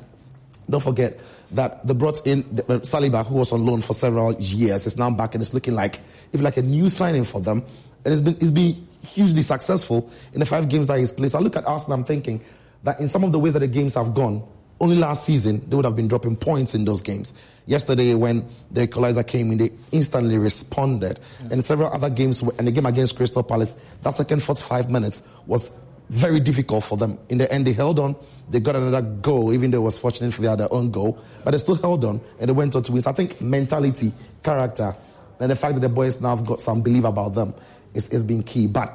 [0.68, 1.18] don't forget
[1.52, 5.10] that they brought in uh, Saliba, who was on loan for several years, is now
[5.10, 6.00] back and it's looking like
[6.32, 7.64] if like a new signing for them.
[8.04, 11.30] And it's been it's been hugely successful in the five games that he's played.
[11.30, 12.40] So I look at Arsenal, I'm thinking
[12.82, 14.46] that in some of the ways that the games have gone,
[14.80, 17.32] only last season they would have been dropping points in those games.
[17.66, 21.18] Yesterday, when the equalizer came in, they instantly responded.
[21.40, 21.48] Yeah.
[21.52, 25.76] And several other games, and the game against Crystal Palace, that second 45 minutes was
[26.10, 27.18] very difficult for them.
[27.28, 28.14] In the end, they held on.
[28.48, 31.18] They got another goal, even though it was fortunate for their own goal.
[31.44, 33.02] But they still held on, and they went on to win.
[33.02, 34.94] So I think mentality, character,
[35.40, 37.54] and the fact that the boys now have got some belief about them
[37.94, 38.66] is, is being key.
[38.66, 38.92] But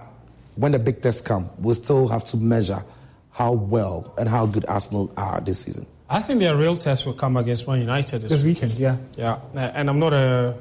[0.56, 2.84] when the big tests come, we'll still have to measure
[3.32, 5.86] how well and how good Arsenal are this season.
[6.10, 8.74] I think their real test will come against Man United this, this weekend.
[8.74, 10.58] Yeah, yeah, and I'm not a,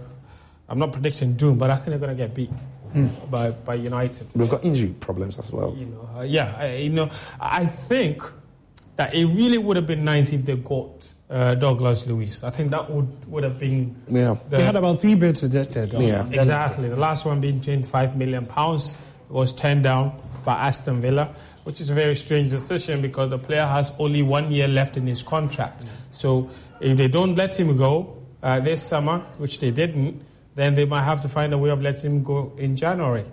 [0.69, 2.51] I'm not predicting doom, but I think they're going to get beat.
[2.95, 3.31] Mm.
[3.31, 5.75] By, by United, we've got injury problems as well.
[5.77, 7.09] You know, uh, yeah, I, you know,
[7.41, 8.23] I think
[9.01, 12.45] that it really would have been nice if they got uh, Douglas Luiz.
[12.45, 13.97] I think that would, would have been.
[14.09, 14.37] Yeah.
[14.51, 15.95] The, they had about three bids rejected.
[15.95, 16.27] Yeah.
[16.31, 16.89] Exactly.
[16.91, 18.95] The last one being 25 million pounds
[19.31, 21.35] was turned down by Aston Villa
[21.65, 25.07] which is a very strange decision because the player has only one year left in
[25.07, 25.85] his contract.
[26.11, 30.23] So if they don't let him go uh, this summer, which they didn't,
[30.55, 33.25] then they might have to find a way of letting him go in January.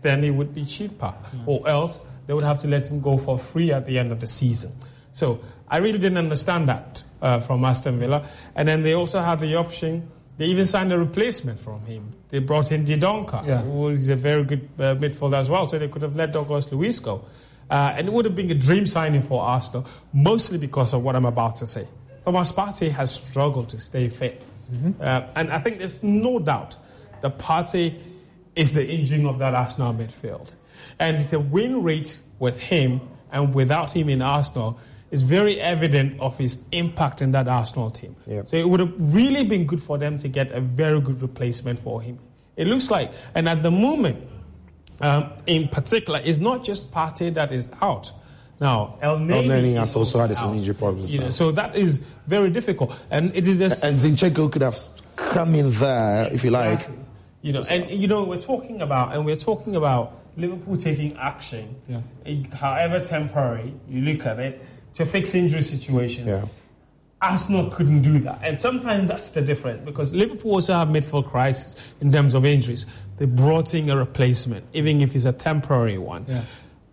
[0.00, 1.14] Then it would be cheaper.
[1.36, 1.42] Mm.
[1.46, 4.20] Or else they would have to let him go for free at the end of
[4.20, 4.72] the season.
[5.12, 8.26] So I really didn't understand that uh, from Aston Villa.
[8.54, 10.10] And then they also had the option.
[10.38, 12.12] They even signed a replacement from him.
[12.30, 13.62] They brought in Dendoncker, yeah.
[13.62, 15.66] who is a very good uh, midfielder as well.
[15.66, 17.24] So they could have let Douglas Luiz go.
[17.70, 21.16] Uh, and it would have been a dream signing for Arsenal, mostly because of what
[21.16, 21.86] I'm about to say.
[22.24, 24.44] Thomas Partey has struggled to stay fit.
[24.72, 25.00] Mm-hmm.
[25.00, 26.76] Uh, and I think there's no doubt
[27.20, 27.98] the Partey
[28.54, 30.54] is the engine of that Arsenal midfield.
[30.98, 33.00] And the win rate with him
[33.30, 34.78] and without him in Arsenal
[35.12, 38.16] is very evident of his impact in that Arsenal team.
[38.26, 38.48] Yep.
[38.48, 41.78] So it would have really been good for them to get a very good replacement
[41.78, 42.18] for him.
[42.56, 44.26] It looks like, and at the moment,
[45.00, 48.10] um, in particular, it's not just Partey that is out.
[48.60, 51.12] Now, El Elneny has also had some injury problems.
[51.12, 54.78] You know, so that is very difficult, and it is just and Zinchenko could have
[55.16, 56.88] come in there if you like.
[57.42, 61.74] You know, and you know we're talking about and we're talking about Liverpool taking action,
[61.88, 62.00] yeah.
[62.54, 66.28] however temporary you look at it, to fix injury situations.
[66.28, 66.46] Yeah.
[67.20, 68.40] Arsenal couldn't do that.
[68.42, 72.84] And sometimes that's the difference because Liverpool also have midfield crisis in terms of injuries.
[73.18, 76.26] They brought in a replacement, even if it's a temporary one.
[76.28, 76.42] Yeah.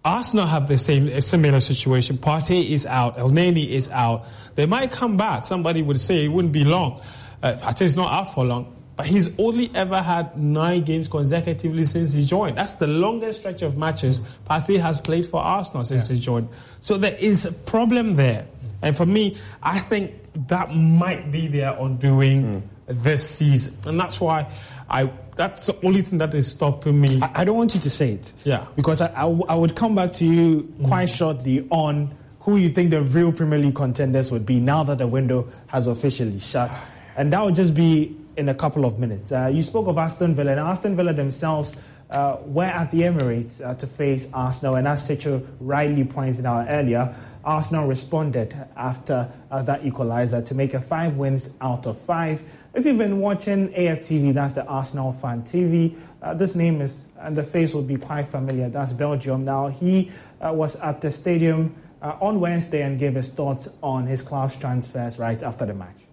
[0.06, 2.18] Arsenal have the same a similar situation.
[2.18, 4.26] Partey is out, El Elneny is out.
[4.56, 5.46] They might come back.
[5.46, 7.02] Somebody would say it wouldn't be long.
[7.42, 11.86] Uh, Partey is not out for long, but he's only ever had nine games consecutively
[11.86, 12.58] since he joined.
[12.58, 16.18] That's the longest stretch of matches Partey has played for Arsenal since yeah.
[16.18, 16.50] he joined.
[16.82, 18.46] So there is a problem there,
[18.82, 20.16] and for me, I think
[20.50, 23.04] that might be their undoing mm.
[23.04, 24.52] this season, and that's why
[24.90, 27.22] I that's the only thing that is stopping me.
[27.22, 28.34] I, I don't want you to say it.
[28.44, 28.66] Yeah.
[28.76, 31.18] Because I, I, w- I would come back to you quite mm.
[31.18, 35.08] shortly on who you think the real Premier League contenders would be now that the
[35.08, 36.78] window has officially shut.
[37.16, 39.32] And that would just be in a couple of minutes.
[39.32, 41.76] Uh, you spoke of Aston Villa, and Aston Villa themselves
[42.10, 44.76] uh, were at the Emirates uh, to face Arsenal.
[44.76, 47.14] And as Secho rightly pointed out earlier,
[47.44, 52.42] Arsenal responded after uh, that equaliser to make a five wins out of five.
[52.74, 57.36] If you've been watching AFTV, that's the Arsenal fan TV, uh, this name is and
[57.36, 58.70] the face will be quite familiar.
[58.70, 59.44] That's Belgium.
[59.44, 64.22] Now, he uh, was at the stadium on Wednesday and gave his thoughts on his
[64.22, 66.09] club's transfers right after the match.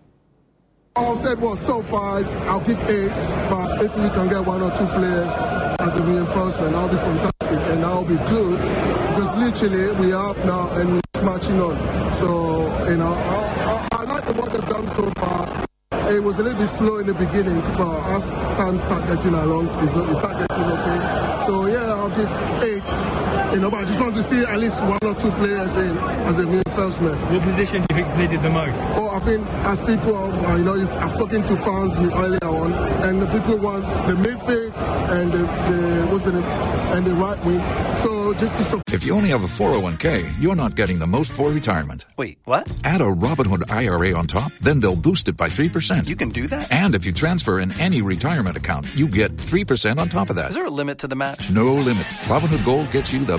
[0.96, 3.10] All said was so far, I'll give eight,
[3.50, 5.30] but if we can get one or two players
[5.78, 10.38] as a reinforcement, I'll be fantastic and I'll be good because literally we are up
[10.46, 12.14] now and we're marching on.
[12.14, 15.66] So, you know, I, I, I like what they've done so far.
[16.14, 18.24] It was a little bit slow in the beginning, but as
[18.56, 21.44] time start getting along, it start getting okay.
[21.44, 22.30] So yeah, I'll give
[22.62, 23.45] eight.
[23.56, 25.96] You know, but I just want to see at least one or two players in
[25.96, 27.18] as a reinforcement.
[27.30, 28.78] What position do you think is needed the most?
[28.94, 32.74] Oh, I think as people, are, uh, you know, I've spoken to fans earlier on,
[33.02, 34.76] and the people want the midfield
[35.08, 37.60] and the, the what's it, and the right wing.
[38.02, 38.82] So just to support.
[38.92, 42.04] if you only have a 401k, you're not getting the most for retirement.
[42.18, 42.70] Wait, what?
[42.84, 46.06] Add a Robinhood IRA on top, then they'll boost it by 3%.
[46.06, 46.70] You can do that?
[46.70, 50.50] And if you transfer in any retirement account, you get 3% on top of that.
[50.50, 51.50] Is there a limit to the match?
[51.50, 52.04] No limit.
[52.28, 53.38] Robinhood Gold gets you the